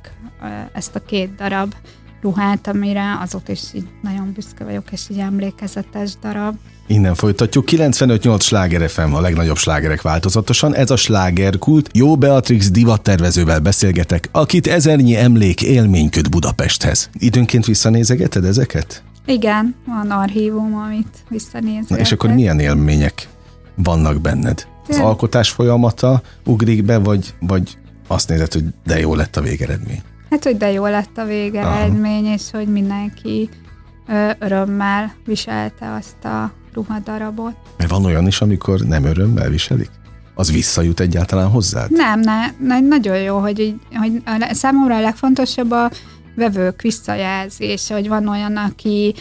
ezt 0.74 0.96
a 0.96 1.00
két 1.00 1.36
darab 1.36 1.74
ruhát, 2.25 2.67
amire 2.67 3.17
azóta 3.22 3.51
is 3.51 3.62
így 3.74 3.88
nagyon 4.01 4.32
büszke 4.34 4.63
vagyok, 4.63 4.91
és 4.91 5.01
így 5.12 5.17
emlékezetes 5.17 6.12
darab. 6.22 6.55
Innen 6.88 7.15
folytatjuk. 7.15 7.65
95-8 7.72 8.41
sláger 8.41 8.89
FM, 8.89 9.13
a 9.13 9.20
legnagyobb 9.20 9.58
slágerek 9.58 10.01
változatosan. 10.01 10.75
Ez 10.75 10.89
a 10.89 10.96
slágerkult. 10.96 11.89
Jó 11.94 12.17
Beatrix 12.17 12.72
divattervezővel 12.72 13.60
beszélgetek, 13.60 14.29
akit 14.32 14.67
ezernyi 14.67 15.15
emlék 15.15 15.62
élmény 15.62 16.10
köt 16.10 16.29
Budapesthez. 16.29 17.10
Időnként 17.13 17.65
visszanézegeted 17.65 18.46
ezeket? 18.46 19.03
Igen, 19.25 19.75
van 19.86 20.12
archívum, 20.12 20.75
amit 20.75 21.24
visszanézegetek. 21.29 22.00
És 22.00 22.12
akkor 22.12 22.29
milyen 22.29 22.60
élmények 22.60 23.27
vannak 23.75 24.22
benned? 24.22 24.67
Az 24.88 24.98
alkotás 24.98 25.50
folyamata 25.50 26.22
ugrik 26.46 26.84
be, 26.84 26.98
vagy, 26.98 27.34
vagy 27.39 27.77
azt 28.08 28.29
nézed, 28.29 28.53
hogy 28.53 28.63
de 28.86 29.00
jó 29.00 29.15
lett 29.15 29.36
a 29.36 29.41
végeredmény? 29.41 30.01
Hát, 30.29 30.44
hogy 30.44 30.58
de 30.58 30.72
jó 30.72 30.86
lett 30.86 31.17
a 31.17 31.25
végeredmény, 31.25 32.24
Aha. 32.24 32.34
és 32.34 32.44
hogy 32.51 32.67
mindenki 32.67 33.50
ö, 34.08 34.29
örömmel 34.39 35.13
viselte 35.25 35.94
azt 35.94 36.25
a 36.25 36.51
ruhadarabot. 36.74 37.55
Mert 37.77 37.89
van 37.89 38.05
olyan 38.05 38.27
is, 38.27 38.41
amikor 38.41 38.79
nem 38.79 39.03
örömmel 39.03 39.50
viselik? 39.50 39.89
Az 40.34 40.51
visszajut 40.51 41.00
egyáltalán 41.00 41.50
hozzád? 41.50 41.91
Nem, 41.91 42.20
ne, 42.20 42.46
ne, 42.60 42.79
nagyon 42.79 43.17
jó, 43.17 43.38
hogy, 43.38 43.60
így, 43.60 43.75
hogy 43.94 44.22
a, 44.25 44.50
számomra 44.53 44.96
a 44.96 45.01
legfontosabb 45.01 45.72
a 45.72 45.91
vevők 46.36 46.82
visszajelzése, 46.82 47.94
hogy 47.94 48.08
van 48.08 48.27
olyan, 48.27 48.58
aki 48.58 49.13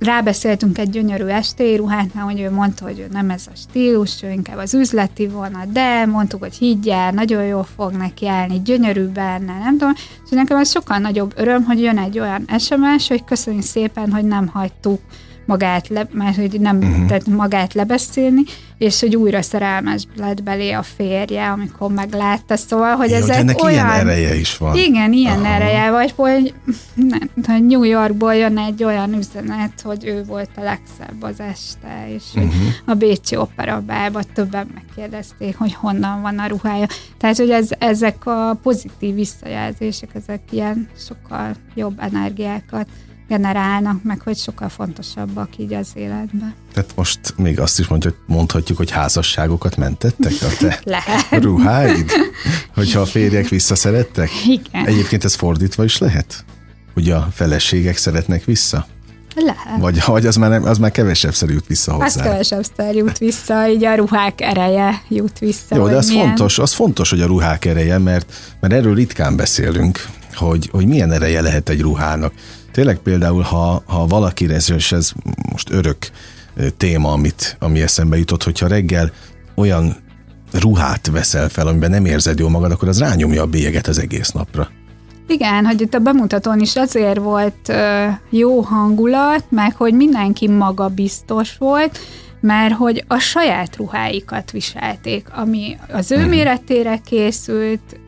rábeszéltünk 0.00 0.78
egy 0.78 0.90
gyönyörű 0.90 1.24
ruhát, 1.76 2.10
hogy 2.12 2.40
ő 2.40 2.50
mondta, 2.50 2.84
hogy 2.84 3.06
nem 3.10 3.30
ez 3.30 3.46
a 3.46 3.56
stílus, 3.56 4.22
ő 4.22 4.30
inkább 4.30 4.56
az 4.58 4.74
üzleti 4.74 5.28
vonat, 5.28 5.72
de 5.72 6.06
mondtuk, 6.06 6.40
hogy 6.40 6.54
higgyel, 6.54 7.10
nagyon 7.10 7.44
jól 7.44 7.66
fog 7.76 7.92
neki 7.92 8.28
állni, 8.28 8.60
gyönyörű 8.64 9.06
benne, 9.06 9.58
nem 9.58 9.78
tudom, 9.78 9.94
és 10.24 10.30
nekem 10.30 10.58
az 10.58 10.70
sokkal 10.70 10.98
nagyobb 10.98 11.32
öröm, 11.36 11.64
hogy 11.64 11.80
jön 11.80 11.98
egy 11.98 12.18
olyan 12.18 12.44
SMS, 12.58 13.08
hogy 13.08 13.24
köszönjük 13.24 13.62
szépen, 13.62 14.12
hogy 14.12 14.24
nem 14.24 14.46
hagytuk 14.46 15.00
magát, 15.46 15.88
le, 15.88 16.08
mert 16.12 16.36
hogy 16.36 16.60
nem 16.60 16.76
uh-huh. 16.76 17.06
tehát 17.06 17.26
magát 17.26 17.74
lebeszélni, 17.74 18.42
és 18.78 19.00
hogy 19.00 19.16
újra 19.16 19.42
szerelmes 19.42 20.06
lett 20.16 20.42
belé 20.42 20.70
a 20.70 20.82
férje, 20.82 21.50
amikor 21.50 21.92
meglátta, 21.92 22.56
szóval, 22.56 22.96
hogy 22.96 23.10
Jó, 23.10 23.16
ezek 23.16 23.36
ennek 23.36 23.62
olyan... 23.62 23.86
ilyen 23.86 24.08
ereje 24.08 24.34
is 24.34 24.56
van. 24.56 24.76
Igen, 24.76 25.12
ilyen 25.12 25.38
Aha. 25.38 25.54
ereje, 25.54 25.90
vagy 25.90 26.12
hogy, 26.16 26.54
nem, 26.94 27.30
hogy 27.46 27.66
New 27.66 27.82
Yorkból 27.82 28.34
jön 28.34 28.58
egy 28.58 28.84
olyan 28.84 29.14
üzenet, 29.14 29.80
hogy 29.82 30.04
ő 30.06 30.24
volt 30.24 30.50
a 30.56 30.62
legszebb 30.62 31.22
az 31.22 31.40
este, 31.40 32.06
és 32.14 32.22
uh-huh. 32.34 32.52
a 32.84 32.94
Bécsi 32.94 33.36
Operabában 33.36 34.22
többen 34.34 34.70
megkérdezték, 34.74 35.56
hogy 35.56 35.74
honnan 35.74 36.22
van 36.22 36.38
a 36.38 36.46
ruhája. 36.46 36.86
Tehát, 37.18 37.36
hogy 37.36 37.50
ez, 37.50 37.68
ezek 37.78 38.26
a 38.26 38.58
pozitív 38.62 39.14
visszajelzések, 39.14 40.10
ezek 40.14 40.40
ilyen 40.50 40.88
sokkal 40.96 41.54
jobb 41.74 41.98
energiákat 41.98 42.86
generálnak, 43.30 44.02
meg 44.02 44.20
hogy 44.20 44.36
sokkal 44.36 44.68
fontosabbak 44.68 45.48
így 45.56 45.74
az 45.74 45.88
életben. 45.94 46.54
Tehát 46.72 46.92
most 46.94 47.20
még 47.36 47.60
azt 47.60 47.78
is 47.78 47.86
mondjuk, 47.86 48.16
mondhatjuk, 48.26 48.78
hogy 48.78 48.90
házasságokat 48.90 49.76
mentettek 49.76 50.32
a 50.40 50.46
te 50.58 50.80
lehet. 50.96 51.42
ruháid? 51.42 52.10
Hogyha 52.74 53.00
a 53.00 53.06
férjek 53.06 53.48
visszaszerettek? 53.48 54.30
Igen. 54.46 54.86
Egyébként 54.86 55.24
ez 55.24 55.34
fordítva 55.34 55.84
is 55.84 55.98
lehet? 55.98 56.44
Hogy 56.94 57.10
a 57.10 57.28
feleségek 57.32 57.96
szeretnek 57.96 58.44
vissza? 58.44 58.86
Lehet. 59.34 59.80
Vagy, 59.80 60.02
vagy 60.06 60.26
az, 60.26 60.36
már 60.36 60.50
nem, 60.50 60.64
az 60.64 60.78
már 60.78 60.90
kevesebb 60.90 61.34
jut 61.40 61.66
vissza 61.66 61.92
hozzá. 61.92 62.04
Az 62.04 62.14
kevesebb 62.14 62.94
jut 62.96 63.18
vissza, 63.18 63.68
így 63.68 63.84
a 63.84 63.94
ruhák 63.94 64.40
ereje 64.40 65.02
jut 65.08 65.38
vissza. 65.38 65.76
Jó, 65.76 65.88
de 65.88 65.96
az 65.96 66.08
milyen... 66.08 66.26
fontos, 66.26 66.58
az 66.58 66.72
fontos, 66.72 67.10
hogy 67.10 67.20
a 67.20 67.26
ruhák 67.26 67.64
ereje, 67.64 67.98
mert, 67.98 68.32
mert 68.60 68.72
erről 68.72 68.94
ritkán 68.94 69.36
beszélünk, 69.36 70.06
hogy, 70.34 70.68
hogy 70.72 70.86
milyen 70.86 71.12
ereje 71.12 71.40
lehet 71.40 71.68
egy 71.68 71.80
ruhának. 71.80 72.32
Tényleg 72.80 72.98
például, 72.98 73.42
ha, 73.42 73.82
ha 73.86 74.06
valaki, 74.06 74.48
és 74.76 74.92
ez 74.92 75.12
most 75.52 75.70
örök 75.70 75.96
téma, 76.76 77.12
amit, 77.12 77.56
ami 77.58 77.80
eszembe 77.80 78.18
jutott, 78.18 78.42
hogyha 78.42 78.66
reggel 78.66 79.12
olyan 79.54 79.96
ruhát 80.52 81.06
veszel 81.06 81.48
fel, 81.48 81.66
amiben 81.66 81.90
nem 81.90 82.04
érzed 82.04 82.38
jól 82.38 82.50
magad, 82.50 82.70
akkor 82.70 82.88
az 82.88 82.98
rányomja 82.98 83.42
a 83.42 83.46
bélyeget 83.46 83.86
az 83.86 83.98
egész 83.98 84.30
napra. 84.30 84.68
Igen, 85.28 85.64
hogy 85.64 85.80
itt 85.80 85.94
a 85.94 85.98
bemutatón 85.98 86.60
is 86.60 86.76
azért 86.76 87.18
volt 87.18 87.68
ö, 87.68 88.06
jó 88.30 88.60
hangulat, 88.60 89.44
meg 89.48 89.74
hogy 89.76 89.94
mindenki 89.94 90.48
maga 90.48 90.88
biztos 90.88 91.56
volt, 91.58 91.98
mert 92.40 92.74
hogy 92.74 93.04
a 93.08 93.18
saját 93.18 93.76
ruháikat 93.76 94.50
viselték, 94.50 95.26
ami 95.32 95.76
az 95.92 96.10
ő 96.10 96.18
mhm. 96.18 96.28
méretére 96.28 97.00
készült, 97.04 98.00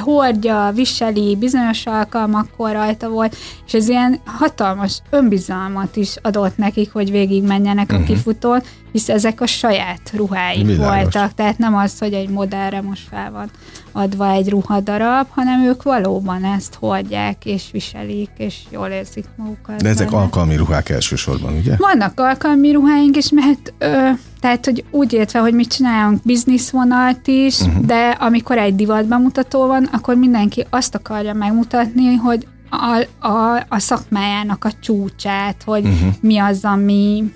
hordja, 0.00 0.70
viseli, 0.74 1.36
bizonyos 1.36 1.86
alkalmakkor 1.86 2.72
rajta 2.72 3.08
volt, 3.08 3.36
és 3.66 3.74
ez 3.74 3.88
ilyen 3.88 4.20
hatalmas 4.24 5.00
önbizalmat 5.10 5.96
is 5.96 6.16
adott 6.22 6.56
nekik, 6.56 6.92
hogy 6.92 7.10
végig 7.10 7.42
menjenek 7.42 7.84
uh-huh. 7.84 7.98
a 7.98 8.02
mhm. 8.02 8.12
kifutón, 8.12 8.62
hisz 8.92 9.08
ezek 9.08 9.40
a 9.40 9.46
saját 9.46 10.12
ruháik 10.14 10.66
Világos. 10.66 10.86
voltak, 10.86 11.34
tehát 11.34 11.58
nem 11.58 11.76
az, 11.76 11.98
hogy 11.98 12.12
egy 12.12 12.28
modellre 12.28 12.80
most 12.80 13.08
fel 13.10 13.30
van 13.30 13.50
adva 13.98 14.30
egy 14.30 14.48
ruhadarab, 14.48 15.26
hanem 15.30 15.60
ők 15.60 15.82
valóban 15.82 16.44
ezt 16.44 16.74
hordják, 16.74 17.44
és 17.44 17.68
viselik, 17.72 18.30
és 18.36 18.58
jól 18.70 18.88
érzik 18.88 19.24
magukat. 19.36 19.82
De 19.82 19.88
ezek 19.88 20.10
benne. 20.10 20.22
alkalmi 20.22 20.56
ruhák 20.56 20.88
elsősorban, 20.88 21.56
ugye? 21.56 21.76
Vannak 21.76 22.20
alkalmi 22.20 22.72
ruháink 22.72 23.16
is, 23.16 23.30
mert 23.30 23.72
ö, 23.78 24.08
tehát, 24.40 24.64
hogy 24.64 24.84
úgy 24.90 25.12
értve, 25.12 25.38
hogy 25.38 25.54
mit 25.54 25.72
csinálunk 25.72 26.22
bizniszvonalat 26.22 27.26
is, 27.26 27.60
uh-huh. 27.60 27.84
de 27.84 28.08
amikor 28.08 28.58
egy 28.58 28.74
divatbemutató 28.74 29.66
van, 29.66 29.84
akkor 29.92 30.14
mindenki 30.14 30.66
azt 30.70 30.94
akarja 30.94 31.34
megmutatni, 31.34 32.14
hogy 32.14 32.46
a, 32.70 33.26
a, 33.28 33.64
a 33.68 33.78
szakmájának 33.78 34.64
a 34.64 34.72
csúcsát, 34.80 35.62
hogy 35.64 35.84
uh-huh. 35.84 36.12
mi 36.20 36.38
az, 36.38 36.64
ami 36.64 37.32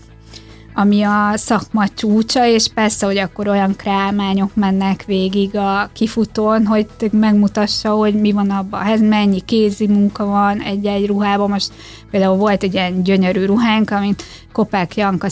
ami 0.74 1.02
a 1.02 1.32
szakma 1.34 1.88
csúcsa, 1.88 2.46
és 2.46 2.68
persze, 2.74 3.06
hogy 3.06 3.18
akkor 3.18 3.48
olyan 3.48 3.76
kreálmányok 3.76 4.54
mennek 4.54 5.04
végig 5.04 5.56
a 5.56 5.90
kifutón, 5.92 6.66
hogy 6.66 6.86
megmutassa, 7.10 7.90
hogy 7.90 8.14
mi 8.14 8.32
van 8.32 8.50
abban, 8.50 8.86
ez 8.86 9.00
mennyi 9.00 9.40
kézi 9.40 9.86
munka 9.86 10.24
van 10.24 10.60
egy-egy 10.60 11.06
ruhában. 11.06 11.50
Most 11.50 11.72
például 12.10 12.36
volt 12.36 12.62
egy 12.62 12.74
ilyen 12.74 13.02
gyönyörű 13.02 13.44
ruhánk, 13.44 13.90
amit 13.90 14.22
Kopák 14.52 14.96
Janka 14.96 15.28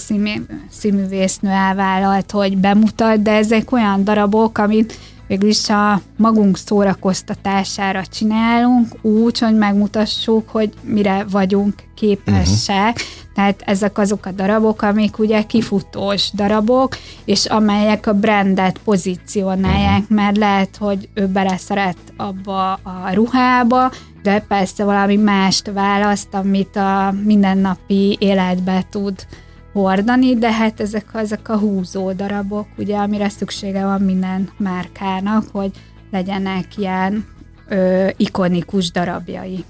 színművésznő 0.71 1.51
elvállalt, 1.51 2.31
hogy 2.31 2.57
bemutat, 2.57 3.23
de 3.23 3.33
ezek 3.33 3.73
olyan 3.73 4.05
darabok, 4.05 4.59
amit 4.59 4.99
végülis 5.31 5.69
a 5.69 6.01
magunk 6.17 6.57
szórakoztatására 6.57 8.07
csinálunk, 8.07 8.87
úgy, 9.03 9.39
hogy 9.39 9.55
megmutassuk, 9.55 10.49
hogy 10.49 10.73
mire 10.83 11.25
vagyunk 11.31 11.75
képesek. 11.95 12.95
Uh-huh. 12.95 13.35
Tehát 13.35 13.63
ezek 13.67 13.99
azok 13.99 14.27
a 14.27 14.31
darabok, 14.31 14.83
amik 14.83 15.19
ugye 15.19 15.43
kifutós 15.43 16.31
darabok, 16.35 16.97
és 17.25 17.47
amelyek 17.47 18.07
a 18.07 18.13
brandet 18.13 18.79
pozícionálják, 18.85 20.01
uh-huh. 20.01 20.17
mert 20.17 20.37
lehet, 20.37 20.77
hogy 20.77 21.09
ő 21.15 21.27
beleszeret 21.27 21.99
abba 22.17 22.73
a 22.73 23.11
ruhába, 23.13 23.91
de 24.23 24.41
persze 24.49 24.85
valami 24.85 25.17
mást 25.17 25.71
választ, 25.73 26.35
amit 26.35 26.77
a 26.77 27.15
mindennapi 27.25 28.17
életbe 28.21 28.85
tud 28.91 29.27
hordani, 29.73 30.39
de 30.39 30.53
hát 30.53 30.81
ezek, 30.81 31.07
ezek 31.13 31.49
a 31.49 31.59
húzó 31.59 32.13
darabok, 32.13 32.67
ugye, 32.77 32.97
amire 32.97 33.29
szüksége 33.29 33.85
van 33.85 34.01
minden 34.01 34.49
márkának, 34.57 35.45
hogy 35.53 35.71
legyenek 36.11 36.77
ilyen 36.77 37.27
ö, 37.69 38.09
ikonikus 38.17 38.91
darabjai. 38.91 39.65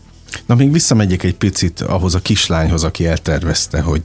Na, 0.46 0.54
még 0.54 0.72
visszamegyek 0.72 1.22
egy 1.22 1.36
picit 1.36 1.80
ahhoz 1.80 2.14
a 2.14 2.20
kislányhoz, 2.20 2.84
aki 2.84 3.06
eltervezte, 3.06 3.80
hogy, 3.80 4.04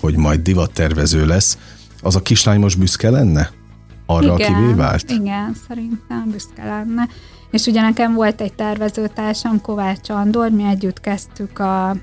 hogy 0.00 0.16
majd 0.16 0.40
divattervező 0.40 1.26
lesz. 1.26 1.58
Az 2.02 2.16
a 2.16 2.22
kislány 2.22 2.60
most 2.60 2.78
büszke 2.78 3.10
lenne? 3.10 3.50
Arra, 4.06 4.34
igen, 4.34 4.52
akivé 4.52 4.72
vált? 4.72 5.10
Igen, 5.10 5.56
szerintem 5.68 6.30
büszke 6.30 6.64
lenne. 6.64 7.08
És 7.50 7.66
ugye 7.66 7.80
nekem 7.80 8.14
volt 8.14 8.40
egy 8.40 8.52
tervezőtársam, 8.52 9.60
Kovács 9.60 10.08
Andor, 10.08 10.50
mi 10.50 10.64
együtt 10.64 11.00
kezdtük 11.00 11.58
a 11.58 11.96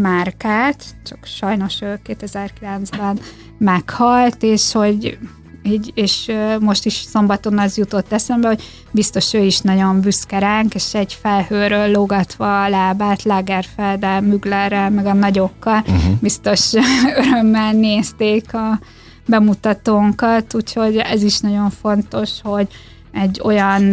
márkát, 0.00 0.84
csak 1.04 1.18
sajnos 1.24 1.80
ő 1.80 2.00
2009-ben 2.06 3.18
meghalt, 3.58 4.42
és 4.42 4.72
hogy 4.72 5.18
így, 5.62 5.92
és 5.94 6.32
most 6.60 6.86
is 6.86 6.94
szombaton 6.94 7.58
az 7.58 7.76
jutott 7.76 8.12
eszembe, 8.12 8.48
hogy 8.48 8.62
biztos 8.90 9.34
ő 9.34 9.38
is 9.38 9.60
nagyon 9.60 10.00
büszke 10.00 10.38
ránk, 10.38 10.74
és 10.74 10.94
egy 10.94 11.18
felhőről 11.22 11.90
lógatva 11.90 12.62
a 12.62 12.68
lábát 12.68 13.22
Lagerfelddel, 13.22 14.20
Müglerrel, 14.20 14.90
meg 14.90 15.06
a 15.06 15.12
nagyokkal, 15.12 15.82
uh-huh. 15.86 16.14
biztos 16.20 16.72
örömmel 17.22 17.72
nézték 17.72 18.54
a 18.54 18.80
bemutatónkat, 19.26 20.54
úgyhogy 20.54 20.96
ez 20.96 21.22
is 21.22 21.38
nagyon 21.38 21.70
fontos, 21.70 22.30
hogy 22.42 22.68
egy 23.12 23.40
olyan, 23.44 23.90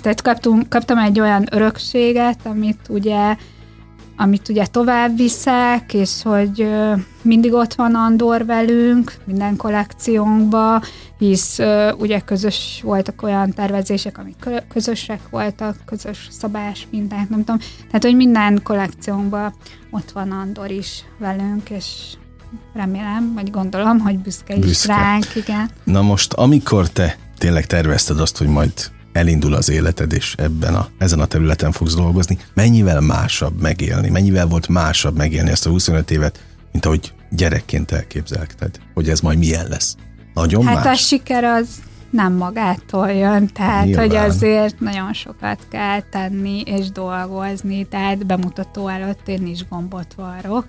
tehát 0.00 0.22
kaptunk, 0.22 0.68
kaptam 0.68 0.98
egy 0.98 1.20
olyan 1.20 1.46
örökséget, 1.50 2.38
amit 2.44 2.80
ugye 2.88 3.36
amit 4.16 4.48
ugye 4.48 4.66
tovább 4.66 5.16
viszek, 5.16 5.94
és 5.94 6.22
hogy 6.22 6.68
mindig 7.22 7.52
ott 7.52 7.74
van 7.74 7.94
Andor 7.94 8.46
velünk, 8.46 9.14
minden 9.24 9.56
kollekciónkba, 9.56 10.82
hisz 11.18 11.58
ugye 11.98 12.20
közös 12.20 12.80
voltak 12.82 13.22
olyan 13.22 13.52
tervezések, 13.52 14.18
amik 14.18 14.48
közösek 14.68 15.20
voltak, 15.30 15.76
közös 15.84 16.28
szabás, 16.30 16.86
mindent, 16.90 17.30
nem 17.30 17.38
tudom. 17.38 17.60
Tehát, 17.86 18.02
hogy 18.02 18.16
minden 18.16 18.60
kollekciónkban 18.62 19.54
ott 19.90 20.10
van 20.10 20.30
Andor 20.30 20.70
is 20.70 21.04
velünk, 21.18 21.70
és 21.70 21.86
remélem, 22.74 23.32
vagy 23.34 23.50
gondolom, 23.50 23.98
hogy 23.98 24.18
büszke, 24.18 24.54
büszke. 24.54 24.70
is 24.70 24.84
ránk, 24.86 25.34
igen. 25.34 25.70
Na 25.84 26.02
most, 26.02 26.32
amikor 26.32 26.88
te 26.88 27.16
tényleg 27.38 27.66
tervezted 27.66 28.20
azt, 28.20 28.38
hogy 28.38 28.46
majd 28.46 28.72
elindul 29.14 29.54
az 29.54 29.68
életed, 29.68 30.12
és 30.12 30.34
ebben 30.38 30.74
a, 30.74 30.88
ezen 30.98 31.20
a 31.20 31.26
területen 31.26 31.72
fogsz 31.72 31.94
dolgozni, 31.94 32.38
mennyivel 32.54 33.00
másabb 33.00 33.60
megélni, 33.60 34.08
mennyivel 34.10 34.46
volt 34.46 34.68
másabb 34.68 35.16
megélni 35.16 35.50
ezt 35.50 35.66
a 35.66 35.70
25 35.70 36.10
évet, 36.10 36.44
mint 36.72 36.86
ahogy 36.86 37.12
gyerekként 37.30 37.92
elképzelted, 37.92 38.78
hogy 38.94 39.08
ez 39.08 39.20
majd 39.20 39.38
milyen 39.38 39.66
lesz. 39.68 39.96
Nagyon 40.34 40.66
hát 40.66 40.84
más. 40.84 41.00
a 41.00 41.04
siker 41.04 41.44
az 41.44 41.66
nem 42.10 42.32
magától 42.32 43.10
jön, 43.10 43.46
tehát 43.46 43.84
Nyilván. 43.84 44.06
hogy 44.06 44.16
azért 44.16 44.80
nagyon 44.80 45.12
sokat 45.12 45.58
kell 45.70 46.00
tenni 46.00 46.60
és 46.60 46.90
dolgozni, 46.90 47.84
tehát 47.84 48.26
bemutató 48.26 48.88
előtt 48.88 49.28
én 49.28 49.46
is 49.46 49.68
gombot 49.68 50.14
varok, 50.16 50.66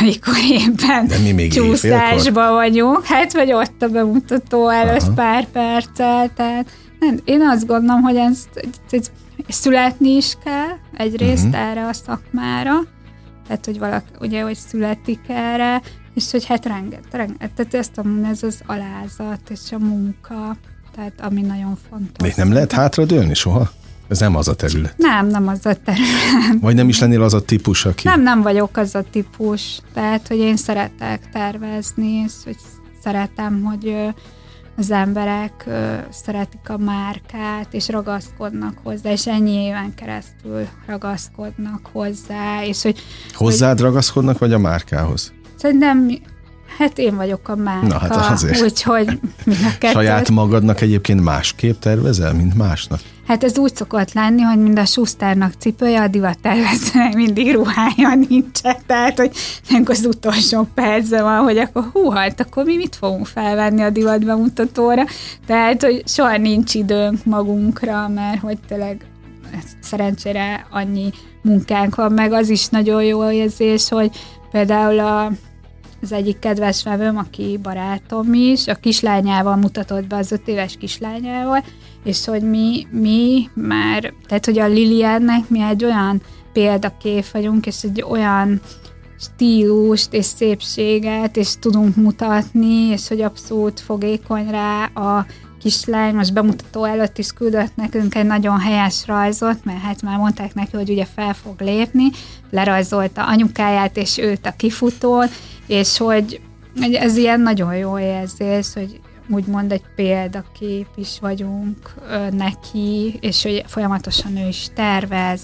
amikor 0.00 0.34
éppen 0.50 1.06
De 1.06 1.18
mi 1.18 1.32
még 1.32 1.52
csúszásba 1.52 2.52
vagyunk, 2.52 3.04
hát 3.04 3.32
vagy 3.32 3.52
ott 3.52 3.82
a 3.82 3.88
bemutató 3.88 4.68
előtt 4.68 5.00
Aha. 5.00 5.12
pár 5.12 5.46
perccel, 5.46 6.30
tehát 6.34 6.66
nem, 7.00 7.18
én 7.24 7.42
azt 7.42 7.66
gondolom, 7.66 8.02
hogy 8.02 8.16
ez, 8.16 8.38
ez 8.90 9.10
születni 9.48 10.10
is 10.10 10.36
kell 10.44 10.76
egyrészt 10.96 11.46
uh-huh. 11.46 11.68
erre 11.68 11.86
a 11.86 11.92
szakmára, 11.92 12.74
tehát 13.46 13.64
hogy 13.64 13.78
valaki, 13.78 14.06
ugye, 14.20 14.42
hogy 14.42 14.56
születik 14.56 15.20
erre, 15.28 15.82
és 16.14 16.30
hogy 16.30 16.46
hát 16.46 16.66
renget, 16.66 17.04
renget 17.10 17.50
tehát 17.52 17.74
ezt 17.74 17.98
a, 17.98 18.04
ez 18.30 18.42
az 18.42 18.60
alázat 18.66 19.50
és 19.50 19.60
a 19.70 19.78
munka, 19.78 20.56
tehát 20.94 21.20
ami 21.20 21.40
nagyon 21.40 21.78
fontos. 21.90 22.22
Még 22.22 22.32
nem 22.36 22.52
lehet 22.52 22.72
hátradőlni 22.72 23.34
soha? 23.34 23.70
Ez 24.08 24.20
nem 24.20 24.36
az 24.36 24.48
a 24.48 24.54
terület. 24.54 24.94
Nem, 24.96 25.26
nem 25.26 25.48
az 25.48 25.66
a 25.66 25.74
terület. 25.74 26.60
Vagy 26.60 26.74
nem 26.74 26.88
is 26.88 27.00
lennél 27.00 27.22
az 27.22 27.34
a 27.34 27.42
típus, 27.42 27.84
aki... 27.84 28.08
Nem, 28.08 28.22
nem 28.22 28.42
vagyok 28.42 28.76
az 28.76 28.94
a 28.94 29.02
típus. 29.10 29.80
Tehát, 29.94 30.28
hogy 30.28 30.38
én 30.38 30.56
szeretek 30.56 31.30
tervezni, 31.32 32.10
és 32.10 32.32
hogy 32.44 32.56
szeretem, 33.02 33.62
hogy 33.62 34.14
az 34.76 34.90
emberek 34.90 35.64
ö, 35.66 35.94
szeretik 36.10 36.68
a 36.68 36.76
márkát, 36.76 37.66
és 37.70 37.88
ragaszkodnak 37.88 38.74
hozzá, 38.82 39.10
és 39.10 39.26
ennyi 39.26 39.52
éven 39.52 39.94
keresztül 39.94 40.66
ragaszkodnak 40.86 41.88
hozzá, 41.92 42.64
és 42.64 42.82
hogy... 42.82 42.98
Hozzád 43.34 43.76
hogy, 43.76 43.86
ragaszkodnak, 43.86 44.38
vagy 44.38 44.52
a 44.52 44.58
márkához? 44.58 45.32
Szerintem 45.56 46.10
Hát 46.78 46.98
én 46.98 47.16
vagyok 47.16 47.48
a 47.48 47.56
márka, 47.56 47.86
Na, 47.86 47.98
hát 47.98 48.30
azért. 48.30 48.62
úgyhogy 48.62 49.20
Saját 49.92 50.30
magadnak 50.30 50.80
egyébként 50.80 51.24
másképp 51.24 51.80
tervezel, 51.80 52.34
mint 52.34 52.54
másnak? 52.54 53.00
Hát 53.30 53.44
ez 53.44 53.58
úgy 53.58 53.74
szokott 53.74 54.12
lenni, 54.12 54.42
hogy 54.42 54.58
mind 54.58 54.78
a 54.78 54.84
Schusternak 54.84 55.52
cipője, 55.58 56.02
a 56.02 56.08
divat 56.08 56.38
tervezőnek 56.38 57.14
mindig 57.14 57.52
ruhája 57.52 58.14
nincs. 58.28 58.60
Tehát, 58.86 59.18
hogy 59.18 59.30
nem 59.68 59.84
az 59.86 60.04
utolsó 60.04 60.68
percben 60.74 61.22
van, 61.22 61.42
hogy 61.42 61.58
akkor 61.58 61.84
hú, 61.92 62.10
hát 62.10 62.40
akkor 62.40 62.64
mi 62.64 62.76
mit 62.76 62.96
fogunk 62.96 63.26
felvenni 63.26 63.82
a 63.82 63.90
divat 63.90 64.24
bemutatóra. 64.24 65.04
Tehát, 65.46 65.82
hogy 65.82 66.02
soha 66.06 66.36
nincs 66.36 66.74
időnk 66.74 67.24
magunkra, 67.24 68.08
mert 68.08 68.40
hogy 68.40 68.58
tényleg 68.68 69.04
szerencsére 69.80 70.66
annyi 70.70 71.10
munkánk 71.42 71.94
van, 71.94 72.12
meg 72.12 72.32
az 72.32 72.48
is 72.48 72.68
nagyon 72.68 73.04
jó 73.04 73.30
érzés, 73.30 73.88
hogy 73.88 74.10
például 74.50 74.98
a 74.98 75.30
az 76.02 76.12
egyik 76.12 76.38
kedves 76.38 76.82
vevőm, 76.82 77.16
aki 77.16 77.58
barátom 77.62 78.34
is, 78.34 78.66
a 78.66 78.74
kislányával 78.74 79.56
mutatott 79.56 80.06
be 80.06 80.16
az 80.16 80.32
öt 80.32 80.48
éves 80.48 80.76
kislányával, 80.78 81.64
és 82.04 82.24
hogy 82.24 82.42
mi, 82.42 82.86
mi 82.90 83.48
már, 83.54 84.12
tehát 84.26 84.44
hogy 84.44 84.58
a 84.58 84.66
Liliennek 84.66 85.48
mi 85.48 85.60
egy 85.60 85.84
olyan 85.84 86.22
példakép 86.52 87.30
vagyunk, 87.30 87.66
és 87.66 87.82
egy 87.82 88.04
olyan 88.08 88.60
stílust 89.20 90.12
és 90.12 90.24
szépséget, 90.24 91.36
és 91.36 91.58
tudunk 91.58 91.96
mutatni, 91.96 92.86
és 92.88 93.08
hogy 93.08 93.20
abszolút 93.20 93.80
fogékony 93.80 94.50
rá 94.50 94.84
a 94.84 95.26
kislány, 95.60 96.14
most 96.14 96.32
bemutató 96.32 96.84
előtt 96.84 97.18
is 97.18 97.32
küldött 97.32 97.76
nekünk 97.76 98.14
egy 98.14 98.26
nagyon 98.26 98.58
helyes 98.58 99.06
rajzot, 99.06 99.64
mert 99.64 99.80
hát 99.80 100.02
már 100.02 100.18
mondták 100.18 100.54
neki, 100.54 100.76
hogy 100.76 100.90
ugye 100.90 101.04
fel 101.14 101.34
fog 101.34 101.60
lépni, 101.60 102.10
lerajzolta 102.50 103.26
anyukáját 103.26 103.96
és 103.96 104.18
őt 104.18 104.46
a 104.46 104.54
kifutón, 104.56 105.26
és 105.66 105.98
hogy 105.98 106.40
ez 106.92 107.16
ilyen 107.16 107.40
nagyon 107.40 107.76
jó 107.76 107.98
érzés, 107.98 108.66
hogy 108.74 108.99
úgymond 109.30 109.72
egy 109.72 109.84
példakép 109.94 110.86
is 110.96 111.18
vagyunk 111.20 111.94
neki, 112.30 113.18
és 113.20 113.42
hogy 113.42 113.64
folyamatosan 113.66 114.36
ő 114.36 114.48
is 114.48 114.68
tervez, 114.74 115.40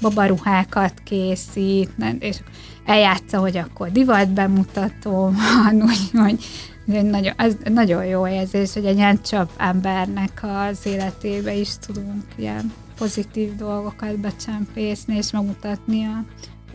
babaruhákat 0.00 0.92
készít, 1.04 1.90
és 2.18 2.36
eljátsza, 2.84 3.38
hogy 3.38 3.56
akkor 3.56 3.92
divat 3.92 4.28
bemutató 4.28 5.12
van, 5.12 5.82
úgyhogy 5.88 6.38
nagyon, 6.86 7.32
ez 7.36 7.56
nagyon 7.64 8.04
jó 8.04 8.28
érzés, 8.28 8.72
hogy 8.72 8.84
egy 8.84 8.96
ilyen 8.96 9.22
csap 9.22 9.50
embernek 9.56 10.40
az 10.42 10.78
életébe 10.86 11.54
is 11.54 11.68
tudunk 11.86 12.24
ilyen 12.36 12.72
pozitív 12.98 13.56
dolgokat 13.56 14.18
becsempészni, 14.18 15.16
és 15.16 15.30
megmutatni 15.30 16.04
a, 16.04 16.24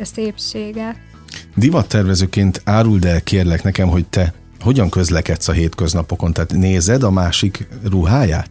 a 0.02 0.06
szépséget. 0.06 0.96
Divattervezőként 1.56 2.62
áruld 2.64 3.06
el 3.06 3.22
kérlek 3.22 3.64
nekem, 3.64 3.88
hogy 3.88 4.06
te 4.06 4.34
hogyan 4.62 4.90
közlekedsz 4.90 5.48
a 5.48 5.52
hétköznapokon? 5.52 6.34
Tehát 6.34 6.54
nézed 6.54 7.04
a 7.04 7.12
másik 7.12 7.68
ruháját? 7.90 8.50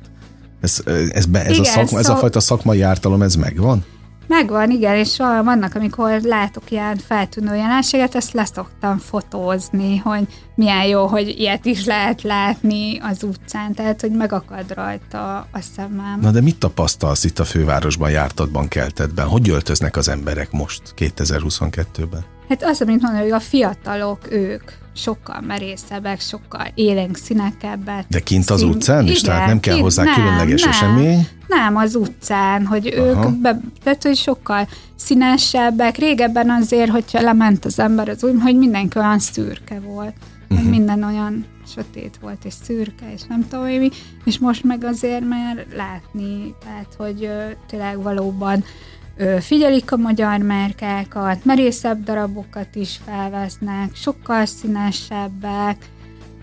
Ez, 0.61 0.83
ez, 1.11 1.27
be, 1.27 1.45
ez, 1.45 1.51
Igen, 1.51 1.61
a, 1.61 1.65
szakma, 1.65 1.87
szó... 1.89 1.97
ez 1.97 2.09
a 2.09 2.17
fajta 2.17 2.41
szakmai 2.41 2.83
ártalom, 2.83 3.23
ez 3.23 3.35
megvan? 3.35 3.85
Megvan, 4.31 4.71
igen, 4.71 4.97
és 4.97 5.17
vannak, 5.17 5.75
amikor 5.75 6.21
látok 6.23 6.71
ilyen 6.71 6.97
feltűnő 6.97 7.55
jelenséget, 7.55 8.15
ezt 8.15 8.33
leszoktam 8.33 8.99
fotózni, 8.99 9.97
hogy 9.97 10.27
milyen 10.55 10.85
jó, 10.85 11.07
hogy 11.07 11.29
ilyet 11.39 11.65
is 11.65 11.85
lehet 11.85 12.23
látni 12.23 12.99
az 12.99 13.23
utcán, 13.23 13.75
tehát, 13.75 14.01
hogy 14.01 14.11
megakad 14.11 14.75
rajta 14.75 15.37
a 15.53 15.61
szemem. 15.75 16.21
Na 16.21 16.31
de 16.31 16.41
mit 16.41 16.59
tapasztalsz 16.59 17.25
itt 17.25 17.39
a 17.39 17.45
fővárosban, 17.45 18.11
jártatban, 18.11 18.69
keltetben? 18.69 19.27
Hogy 19.27 19.49
öltöznek 19.49 19.97
az 19.97 20.09
emberek 20.09 20.51
most, 20.51 20.83
2022-ben? 20.97 22.25
Hát 22.51 22.63
az, 22.63 22.81
amit 22.81 23.03
mondom, 23.03 23.21
hogy 23.21 23.31
a 23.31 23.41
fiatalok, 23.41 24.19
ők 24.31 24.63
sokkal 24.95 25.41
merészebbek, 25.41 26.21
sokkal 26.21 26.67
élénk 26.75 27.17
színekebbek. 27.17 28.05
De 28.09 28.21
kint 28.21 28.51
az 28.51 28.63
utcán 28.63 29.05
is? 29.05 29.11
Igen, 29.11 29.23
Tehát 29.25 29.47
nem 29.47 29.61
kell 29.61 29.73
kint, 29.73 29.85
hozzá 29.85 30.03
nem, 30.03 30.15
különleges 30.15 30.63
nem, 30.63 30.71
esemény? 30.71 31.29
Nem, 31.47 31.77
az 31.77 31.95
utcán, 31.95 32.67
hogy 32.67 32.87
Aha. 32.87 33.07
ők, 33.07 33.31
be, 33.31 33.61
tehát, 33.83 34.03
hogy 34.03 34.17
sokkal 34.17 34.69
színesebbek. 34.97 35.97
Régebben 35.97 36.51
azért, 36.51 36.91
hogyha 36.91 37.21
lement 37.21 37.65
az 37.65 37.79
ember, 37.79 38.09
az 38.09 38.25
úgy, 38.25 38.41
hogy 38.43 38.57
mindenki 38.57 38.99
olyan 38.99 39.19
szürke 39.19 39.81
volt. 39.81 40.15
Uh-huh. 40.49 40.69
Minden 40.69 41.03
olyan 41.03 41.47
sötét 41.75 42.19
volt, 42.21 42.45
és 42.45 42.55
szürke, 42.63 43.13
és 43.15 43.21
nem 43.29 43.49
tudom 43.49 43.67
mi, 43.67 43.91
és 44.25 44.39
most 44.39 44.65
meg 44.65 44.85
azért 44.85 45.29
már 45.29 45.67
látni, 45.77 46.55
tehát, 46.65 46.95
hogy 46.97 47.31
tényleg 47.69 48.03
valóban 48.03 48.65
figyelik 49.41 49.93
a 49.93 49.97
magyar 49.97 50.39
márkákat, 50.39 51.45
merészebb 51.45 52.05
darabokat 52.05 52.75
is 52.75 53.01
felvesznek, 53.05 53.95
sokkal 53.95 54.45
színesebbek, 54.47 55.77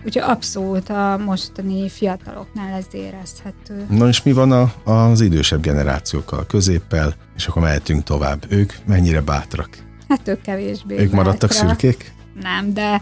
Úgyhogy 0.06 0.22
abszolút 0.22 0.88
a 0.88 1.20
mostani 1.24 1.88
fiataloknál 1.88 2.76
ez 2.76 2.84
érezhető. 2.92 3.86
Na 3.88 4.08
és 4.08 4.22
mi 4.22 4.32
van 4.32 4.52
a, 4.52 4.90
az 4.92 5.20
idősebb 5.20 5.60
generációkkal, 5.60 6.46
középpel, 6.46 7.14
és 7.36 7.46
akkor 7.46 7.62
mehetünk 7.62 8.02
tovább. 8.02 8.44
Ők 8.48 8.72
mennyire 8.86 9.20
bátrak? 9.20 9.68
Hát 10.08 10.28
ők 10.28 10.40
kevésbé 10.40 10.98
Ők 10.98 11.12
maradtak 11.12 11.50
bátrak. 11.50 11.68
szürkék? 11.68 12.12
Nem, 12.40 12.72
de 12.74 13.00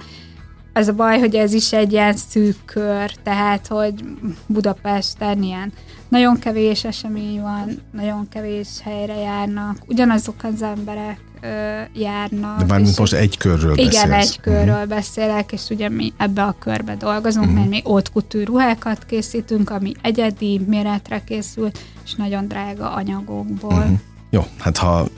az 0.73 0.89
a 0.89 0.93
baj, 0.93 1.19
hogy 1.19 1.35
ez 1.35 1.53
is 1.53 1.73
egy 1.73 1.93
ilyen 1.93 2.17
szűk 2.17 2.57
kör, 2.65 3.13
tehát, 3.23 3.67
hogy 3.67 4.05
Budapesten 4.47 5.43
ilyen 5.43 5.73
nagyon 6.09 6.39
kevés 6.39 6.85
esemény 6.85 7.41
van, 7.41 7.79
nagyon 7.93 8.29
kevés 8.29 8.69
helyre 8.83 9.15
járnak, 9.15 9.79
ugyanazok 9.87 10.35
az 10.43 10.63
emberek 10.63 11.21
ö, 11.41 11.81
járnak. 12.01 12.59
De 12.59 12.65
bármint 12.65 12.99
most 12.99 13.13
egy 13.13 13.37
körről 13.37 13.79
igen, 13.79 13.87
beszélsz. 13.87 14.05
Igen, 14.05 14.21
egy 14.21 14.41
körről 14.41 14.75
uh-huh. 14.75 14.89
beszélek, 14.89 15.53
és 15.53 15.63
ugye 15.71 15.89
mi 15.89 16.13
ebbe 16.17 16.43
a 16.43 16.57
körbe 16.59 16.95
dolgozunk, 16.95 17.47
uh-huh. 17.47 17.59
mert 17.59 17.71
mi 17.71 17.81
ott 17.85 18.13
kutű 18.13 18.45
ruhákat 18.45 19.05
készítünk, 19.05 19.71
ami 19.71 19.93
egyedi 20.03 20.61
méretre 20.67 21.25
készült, 21.25 21.79
és 22.05 22.15
nagyon 22.15 22.49
drága 22.49 22.93
anyagokból. 22.93 23.79
Uh-huh. 23.79 23.99
Jó, 24.31 24.45
hát 24.59 24.77
ha 24.77 25.09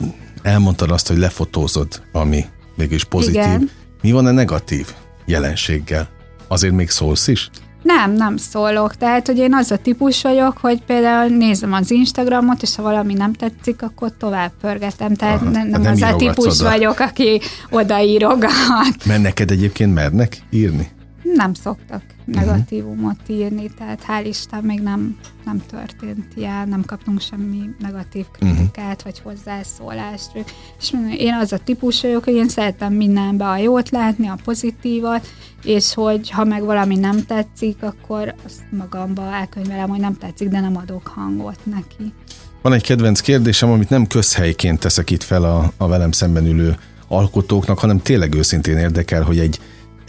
elmondtad 0.41 0.91
azt, 0.91 1.07
hogy 1.07 1.17
lefotózod, 1.17 2.01
ami 2.11 2.45
mégis 2.75 3.03
pozitív, 3.03 3.41
igen. 3.41 3.69
mi 4.01 4.11
van 4.11 4.25
a 4.25 4.31
negatív? 4.31 4.93
jelenséggel. 5.29 6.09
Azért 6.47 6.73
még 6.73 6.89
szólsz 6.89 7.27
is? 7.27 7.49
Nem, 7.81 8.11
nem 8.11 8.37
szólok. 8.37 8.95
Tehát, 8.95 9.27
hogy 9.27 9.37
én 9.37 9.53
az 9.53 9.71
a 9.71 9.77
típus 9.77 10.21
vagyok, 10.21 10.57
hogy 10.57 10.81
például 10.85 11.29
nézem 11.29 11.73
az 11.73 11.91
Instagramot, 11.91 12.61
és 12.61 12.75
ha 12.75 12.81
valami 12.81 13.13
nem 13.13 13.33
tetszik, 13.33 13.81
akkor 13.81 14.11
tovább 14.17 14.51
pörgetem. 14.61 15.15
Tehát 15.15 15.41
Aha, 15.41 15.49
nem, 15.49 15.67
nem, 15.67 15.81
nem 15.81 15.91
az 15.91 16.01
a 16.01 16.15
típus 16.15 16.59
oda. 16.59 16.69
vagyok, 16.69 16.99
aki 16.99 17.41
odaírogat. 17.69 19.05
Mert 19.05 19.21
neked 19.21 19.51
egyébként 19.51 19.93
mernek 19.93 20.37
írni? 20.49 20.87
Nem 21.23 21.53
szoktak 21.53 22.01
negatívumot 22.31 23.19
írni, 23.27 23.69
tehát 23.77 24.05
hál' 24.07 24.25
Isten 24.27 24.63
még 24.63 24.79
nem, 24.79 25.17
nem 25.45 25.61
történt 25.69 26.25
ilyen, 26.35 26.69
nem 26.69 26.83
kaptunk 26.85 27.21
semmi 27.21 27.69
negatív 27.79 28.25
mhm. 28.39 28.49
kritikát, 28.49 28.85
uh-huh. 28.85 29.03
vagy 29.03 29.19
hozzászólást. 29.19 30.31
És 30.79 30.93
én 31.17 31.33
az 31.33 31.53
a 31.53 31.57
típus 31.57 32.01
vagyok, 32.01 32.23
hogy 32.23 32.33
én 32.33 32.49
szeretem 32.49 32.93
mindenbe 32.93 33.45
a 33.47 33.57
jót 33.57 33.89
látni, 33.89 34.27
a 34.27 34.37
pozitívat, 34.43 35.27
és 35.63 35.93
hogy 35.93 36.29
ha 36.29 36.43
meg 36.43 36.63
valami 36.63 36.95
nem 36.95 37.25
tetszik, 37.25 37.75
akkor 37.79 38.33
azt 38.45 38.61
magamba 38.69 39.33
elkönyvelem, 39.33 39.89
hogy 39.89 39.99
nem 39.99 40.17
tetszik, 40.17 40.47
de 40.47 40.59
nem 40.59 40.77
adok 40.77 41.07
hangot 41.07 41.59
neki. 41.63 42.13
Van 42.61 42.73
egy 42.73 42.83
kedvenc 42.83 43.19
kérdésem, 43.19 43.71
amit 43.71 43.89
nem 43.89 44.07
közhelyként 44.07 44.79
teszek 44.79 45.09
itt 45.09 45.23
fel 45.23 45.43
a, 45.43 45.71
a 45.77 45.87
velem 45.87 46.11
szemben 46.11 46.45
ülő 46.45 46.77
alkotóknak, 47.07 47.79
hanem 47.79 48.01
tényleg 48.01 48.33
őszintén 48.33 48.77
érdekel, 48.77 49.23
hogy 49.23 49.39
egy 49.39 49.59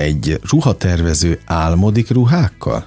egy 0.01 0.41
ruhatervező 0.51 1.41
álmodik 1.47 2.11
ruhákkal? 2.11 2.85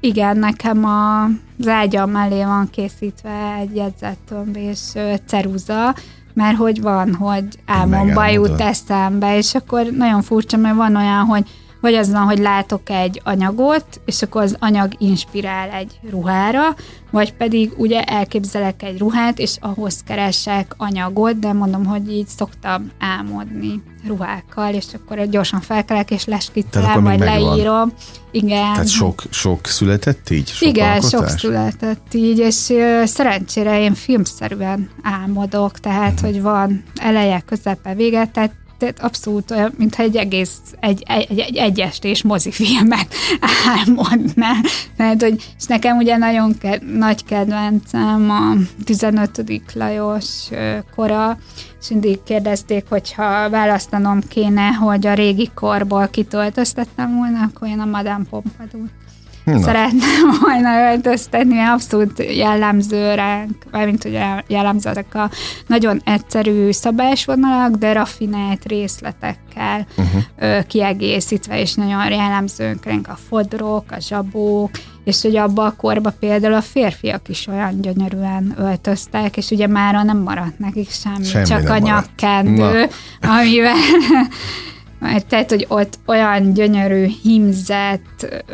Igen, 0.00 0.36
nekem 0.36 0.84
a 0.84 1.28
ágyam 1.66 2.10
mellé 2.10 2.44
van 2.44 2.70
készítve 2.70 3.56
egy 3.60 3.76
jegyzettömb 3.76 4.56
és 4.56 4.78
ceruza, 5.26 5.94
mert 6.34 6.56
hogy 6.56 6.80
van, 6.80 7.14
hogy 7.14 7.44
álmomba 7.66 8.26
jut 8.26 8.60
eszembe, 8.60 9.36
és 9.36 9.54
akkor 9.54 9.86
nagyon 9.86 10.22
furcsa, 10.22 10.56
mert 10.56 10.76
van 10.76 10.96
olyan, 10.96 11.24
hogy 11.24 11.48
vagy 11.80 11.94
az 11.94 12.10
van, 12.10 12.22
hogy 12.22 12.38
látok 12.38 12.90
egy 12.90 13.20
anyagot, 13.24 14.00
és 14.04 14.22
akkor 14.22 14.42
az 14.42 14.56
anyag 14.58 14.92
inspirál 14.98 15.70
egy 15.70 16.00
ruhára, 16.10 16.74
vagy 17.10 17.32
pedig 17.32 17.72
ugye 17.76 18.02
elképzelek 18.02 18.82
egy 18.82 18.98
ruhát, 18.98 19.38
és 19.38 19.56
ahhoz 19.60 20.02
keresek 20.06 20.74
anyagot, 20.76 21.38
de 21.38 21.52
mondom, 21.52 21.84
hogy 21.84 22.12
így 22.12 22.26
szoktam 22.26 22.90
álmodni 22.98 23.82
ruhákkal, 24.06 24.74
és 24.74 24.84
akkor 24.94 25.28
gyorsan 25.28 25.60
felkelek, 25.60 26.10
és 26.10 26.24
leskiccelem, 26.24 27.04
vagy 27.04 27.18
leírom. 27.18 27.92
Igen. 28.30 28.72
Tehát 28.72 28.88
sok, 28.88 29.22
sok 29.30 29.66
született 29.66 30.30
így? 30.30 30.48
Sok 30.48 30.68
Igen, 30.68 30.92
alkotás? 30.92 31.10
sok 31.10 31.28
született 31.28 32.14
így, 32.14 32.38
és 32.38 32.70
ö, 32.70 33.02
szerencsére 33.06 33.80
én 33.80 33.94
filmszerűen 33.94 34.90
álmodok, 35.02 35.78
tehát, 35.78 36.12
uh-huh. 36.12 36.30
hogy 36.30 36.42
van 36.42 36.82
eleje, 37.00 37.42
közepe, 37.46 37.94
vége, 37.94 38.26
tehát 38.26 38.52
tehát 38.78 39.00
abszolút 39.00 39.50
olyan, 39.50 39.72
mintha 39.76 40.02
egy 40.02 40.16
egész, 40.16 40.58
egy, 40.80 41.02
egy, 41.06 41.38
egy, 41.38 41.56
egy 41.56 41.80
estés 41.80 42.22
mozifilmet 42.22 43.14
álmodná. 43.76 44.52
Mert, 44.96 45.22
hogy, 45.22 45.54
és 45.58 45.64
nekem 45.64 45.96
ugye 45.96 46.16
nagyon 46.16 46.58
ke, 46.58 46.80
nagy 46.92 47.24
kedvencem 47.24 48.30
a 48.30 48.52
15. 48.84 49.44
Lajos 49.74 50.48
kora, 50.94 51.38
és 51.80 51.88
mindig 51.88 52.22
kérdezték, 52.22 52.84
hogyha 52.88 53.50
választanom 53.50 54.20
kéne, 54.28 54.68
hogy 54.68 55.06
a 55.06 55.14
régi 55.14 55.50
korból 55.54 56.08
kitöltöztettem 56.08 57.16
volna, 57.16 57.40
akkor 57.42 57.68
én 57.68 57.80
a 57.80 57.84
Madame 57.84 58.24
Pompadour 58.30 58.88
Na. 59.52 59.62
szeretném 59.62 60.30
volna 60.40 60.90
öltöztetni, 60.90 61.58
abszolút 61.58 62.24
jellemző 62.34 63.14
ránk, 63.14 63.56
mármint 63.70 64.02
hogy 64.02 64.18
jellemző 64.46 64.90
ezek 64.90 65.14
a 65.14 65.30
nagyon 65.66 66.00
egyszerű 66.04 66.70
szabásvonalak, 66.70 67.74
de 67.74 67.92
raffinált 67.92 68.64
részletekkel 68.66 69.86
uh-huh. 69.96 70.66
kiegészítve, 70.66 71.60
és 71.60 71.74
nagyon 71.74 72.10
jellemzők 72.10 72.84
ránk 72.84 73.08
a 73.08 73.18
fodrok, 73.28 73.84
a 73.90 74.00
zsabók, 74.00 74.70
és 75.04 75.22
hogy 75.22 75.36
abban 75.36 75.66
a 75.66 75.76
korban 75.76 76.14
például 76.20 76.54
a 76.54 76.60
férfiak 76.60 77.28
is 77.28 77.46
olyan 77.46 77.80
gyönyörűen 77.80 78.54
öltöztek, 78.58 79.36
és 79.36 79.50
ugye 79.50 79.66
mára 79.66 80.02
nem 80.02 80.18
maradt 80.18 80.58
nekik 80.58 80.90
semmi, 80.90 81.24
semmi 81.24 81.44
csak 81.44 81.68
a 81.68 81.78
nyakkendő, 81.78 82.86
amivel 83.38 83.74
tehát, 85.28 85.50
hogy 85.50 85.66
ott 85.68 85.98
olyan 86.06 86.52
gyönyörű 86.52 87.06
himzett 87.22 88.44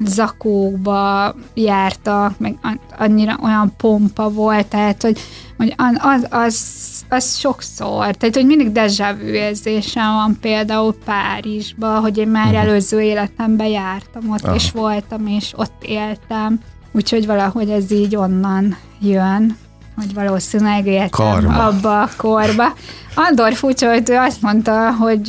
zakókba 0.00 1.34
jártak, 1.54 2.38
meg 2.38 2.58
annyira 2.98 3.38
olyan 3.42 3.72
pompa 3.76 4.30
volt, 4.30 4.66
tehát, 4.66 5.02
hogy, 5.02 5.20
hogy 5.56 5.74
az, 5.96 6.26
az, 6.30 6.82
az 7.08 7.36
sokszor, 7.36 8.14
tehát, 8.14 8.34
hogy 8.34 8.46
mindig 8.46 8.70
déjà 8.72 9.16
vu 9.20 9.26
érzésem 9.26 10.12
van 10.12 10.36
például 10.40 10.94
Párizsba, 11.04 12.00
hogy 12.00 12.18
én 12.18 12.28
már 12.28 12.46
uh-huh. 12.46 12.60
előző 12.60 13.00
életemben 13.00 13.66
jártam 13.66 14.30
ott, 14.30 14.44
Aha. 14.44 14.54
és 14.54 14.70
voltam, 14.70 15.26
és 15.26 15.52
ott 15.56 15.82
éltem, 15.82 16.60
úgyhogy 16.92 17.26
valahogy 17.26 17.70
ez 17.70 17.90
így 17.90 18.16
onnan 18.16 18.76
jön 19.00 19.56
hogy 19.96 20.14
valószínűleg 20.14 20.86
éltem 20.86 21.48
abba 21.48 22.02
a 22.02 22.10
korba. 22.16 22.74
Andor 23.14 23.54
furcsa, 23.54 23.88
hogy 23.92 24.10
ő 24.10 24.16
azt 24.16 24.42
mondta, 24.42 24.92
hogy, 24.92 25.28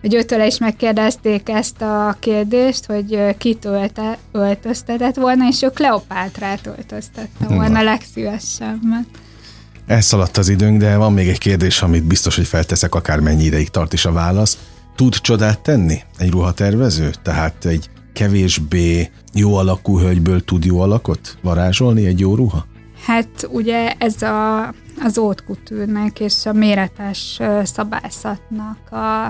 hogy 0.00 0.14
őtől 0.14 0.40
is 0.40 0.58
megkérdezték 0.58 1.48
ezt 1.48 1.82
a 1.82 2.16
kérdést, 2.18 2.86
hogy 2.86 3.36
kit 3.38 3.64
ölte, 3.64 4.18
öltöztetett 4.32 5.14
volna, 5.16 5.48
és 5.48 5.62
ő 5.62 5.68
Kleopátrát 5.68 6.66
öltöztette 6.66 7.46
volna 7.46 7.82
legszívesebben. 7.82 9.06
Elszaladt 9.86 10.36
az 10.36 10.48
időnk, 10.48 10.80
de 10.80 10.96
van 10.96 11.12
még 11.12 11.28
egy 11.28 11.38
kérdés, 11.38 11.82
amit 11.82 12.04
biztos, 12.04 12.36
hogy 12.36 12.46
felteszek, 12.46 12.94
akármennyi 12.94 13.44
ideig 13.44 13.68
tart 13.68 13.92
is 13.92 14.04
a 14.04 14.12
válasz. 14.12 14.58
Tud 14.96 15.14
csodát 15.14 15.58
tenni 15.58 16.02
egy 16.18 16.30
ruhatervező? 16.30 17.10
Tehát 17.22 17.64
egy 17.64 17.90
kevésbé 18.12 19.10
jó 19.34 19.54
alakú 19.54 19.98
hölgyből 19.98 20.44
tud 20.44 20.64
jó 20.64 20.80
alakot 20.80 21.38
varázsolni 21.42 22.06
egy 22.06 22.20
jó 22.20 22.34
ruha? 22.34 22.66
Hát 23.08 23.48
ugye 23.50 23.94
ez 23.98 24.22
a, 24.22 24.66
az 25.02 25.18
ótkutűrnek 25.18 26.20
és 26.20 26.46
a 26.46 26.52
méretes 26.52 27.40
szabályzatnak 27.62 28.78
a, 28.90 29.24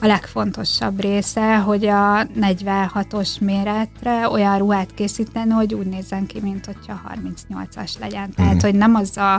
a 0.00 0.06
legfontosabb 0.06 1.00
része, 1.00 1.58
hogy 1.58 1.86
a 1.86 2.26
46-os 2.40 3.40
méretre 3.40 4.28
olyan 4.28 4.58
ruhát 4.58 4.94
készíteni, 4.94 5.50
hogy 5.50 5.74
úgy 5.74 5.86
nézzen 5.86 6.26
ki, 6.26 6.40
mint 6.40 6.66
hogyha 6.66 7.00
38-as 7.14 7.98
legyen. 8.00 8.30
Tehát, 8.34 8.54
mm. 8.54 8.58
hogy 8.58 8.74
nem 8.74 8.94
az 8.94 9.16
a, 9.16 9.34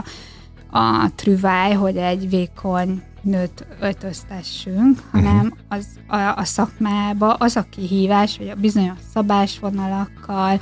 a 0.78 1.10
trüváj, 1.14 1.72
hogy 1.72 1.96
egy 1.96 2.28
vékony 2.28 3.02
nőt 3.22 3.66
öltöztessünk, 3.80 4.98
hanem 5.12 5.36
uh-huh. 5.36 5.58
az, 5.68 5.86
a, 6.06 6.16
a 6.16 6.44
szakmába 6.44 7.34
az 7.34 7.56
a 7.56 7.66
kihívás, 7.70 8.36
hogy 8.36 8.48
a 8.48 8.54
bizonyos 8.54 8.98
szabásvonalakkal, 9.14 10.60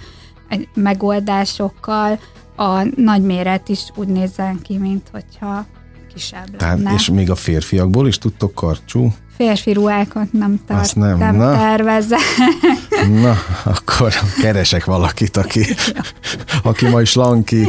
megoldásokkal 0.74 2.18
a 2.58 2.86
nagy 2.96 3.22
méret 3.22 3.68
is 3.68 3.80
úgy 3.94 4.08
nézzen 4.08 4.60
ki, 4.62 4.78
mint 4.78 5.08
hogyha 5.12 5.66
kisebb 6.14 6.56
Tehát, 6.56 6.76
lenne. 6.76 6.94
És 6.94 7.08
még 7.10 7.30
a 7.30 7.34
férfiakból 7.34 8.06
is 8.08 8.18
tudtok 8.18 8.54
karcsú 8.54 9.12
Férfi 9.36 9.72
ruhákat 9.72 10.32
nem, 10.32 10.60
tart, 10.66 10.80
Azt 10.80 10.96
nem, 10.96 11.18
nem 11.18 11.36
na. 11.36 11.52
tervezze. 11.52 12.16
Na, 13.22 13.36
akkor 13.64 14.12
keresek 14.40 14.84
valakit, 14.84 15.36
aki, 15.36 15.64
aki 16.62 16.88
majd 16.88 17.06
slanki. 17.06 17.66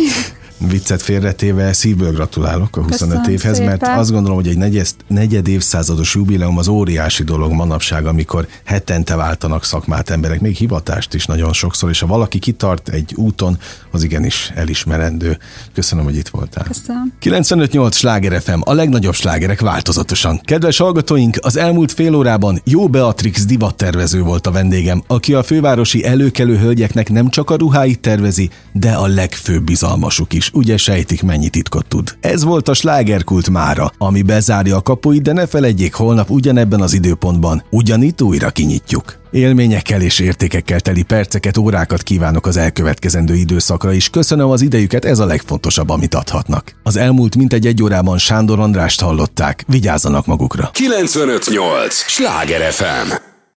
Viccet 0.67 1.02
félretéve 1.02 1.74
szívből 1.74 2.12
gratulálok 2.12 2.78
a 2.78 2.82
25 2.82 2.91
Köszönöm 2.91 3.24
évhez, 3.32 3.58
szépen. 3.58 3.78
mert 3.80 4.00
azt 4.00 4.12
gondolom, 4.12 4.38
hogy 4.38 4.48
egy 4.48 4.58
negyed, 4.58 4.88
negyed 5.08 5.48
évszázados 5.48 6.15
jubileum 6.15 6.58
az 6.58 6.67
óriási 6.67 7.24
dolog 7.24 7.52
manapság, 7.52 8.06
amikor 8.06 8.48
hetente 8.63 9.15
váltanak 9.15 9.63
szakmát 9.63 10.10
emberek, 10.10 10.41
még 10.41 10.56
hivatást 10.56 11.13
is 11.13 11.26
nagyon 11.26 11.54
sokszor, 11.54 11.89
és 11.89 12.00
ha 12.00 12.08
valaki 12.08 12.39
kitart 12.39 12.89
egy 12.89 13.13
úton, 13.15 13.58
az 13.91 14.04
igenis 14.04 14.52
elismerendő. 14.56 15.38
Köszönöm, 15.74 16.04
hogy 16.04 16.15
itt 16.15 16.28
voltál. 16.28 16.63
Köszönöm. 16.63 17.13
95.8 17.22 17.93
Sláger 17.93 18.41
FM, 18.41 18.60
a 18.63 18.74
legnagyobb 18.74 19.13
slágerek 19.13 19.62
változatosan. 19.62 20.41
Kedves 20.43 20.78
hallgatóink, 20.78 21.38
az 21.41 21.58
elmúlt 21.58 21.91
fél 21.91 22.15
órában 22.15 22.62
Jó 22.63 22.88
Beatrix 22.88 23.45
divattervező 23.45 24.22
volt 24.22 24.48
a 24.48 24.52
vendégem, 24.52 25.04
aki 25.08 25.34
a 25.34 25.43
fővárosi 25.43 26.06
előkelő 26.06 26.58
hölgyeknek 26.58 27.10
nem 27.10 27.30
csak 27.30 27.50
a 27.50 27.56
ruháit 27.56 28.00
tervezi, 28.00 28.50
de 28.72 28.91
a 28.91 29.08
legfőbb 29.08 29.63
bizalmasuk 29.63 30.34
is. 30.34 30.48
Ugye 30.53 30.77
sejtik, 30.77 31.23
mennyi 31.23 31.49
titkot 31.49 31.88
tud. 31.88 32.17
Ez 32.21 32.43
volt 32.43 32.67
a 32.67 32.73
slágerkult 32.73 33.49
mára, 33.49 33.91
ami 33.97 34.21
bezárja 34.21 34.75
a 34.75 34.81
kapuit, 34.81 35.21
de 35.21 35.33
ne 35.33 35.47
feledjék, 35.47 35.93
holnap 35.93 36.29
ugyanebben 36.29 36.81
az 36.81 36.93
időpontban 36.93 37.63
ugyanitt 37.69 38.21
újra 38.21 38.49
kinyitjuk. 38.49 39.17
Élményekkel 39.31 40.01
és 40.01 40.19
értékekkel 40.19 40.79
teli 40.79 41.03
perceket, 41.03 41.57
órákat 41.57 42.03
kívánok 42.03 42.45
az 42.45 42.57
elkövetkezendő 42.57 43.35
időszakra 43.35 43.91
is. 43.91 44.09
Köszönöm 44.09 44.49
az 44.49 44.62
idejüket, 44.62 45.05
ez 45.05 45.19
a 45.19 45.25
legfontosabb, 45.25 45.89
amit 45.89 46.15
adhatnak. 46.15 46.75
Az 46.83 46.95
elmúlt 46.95 47.35
mintegy 47.35 47.65
egy 47.65 47.83
órában 47.83 48.17
Sándor 48.17 48.59
Andrást 48.59 49.01
hallották. 49.01 49.63
Vigyázzanak 49.67 50.25
magukra! 50.25 50.69
958! 50.73 51.93
Sláger 51.95 52.71
FM! 52.71 53.29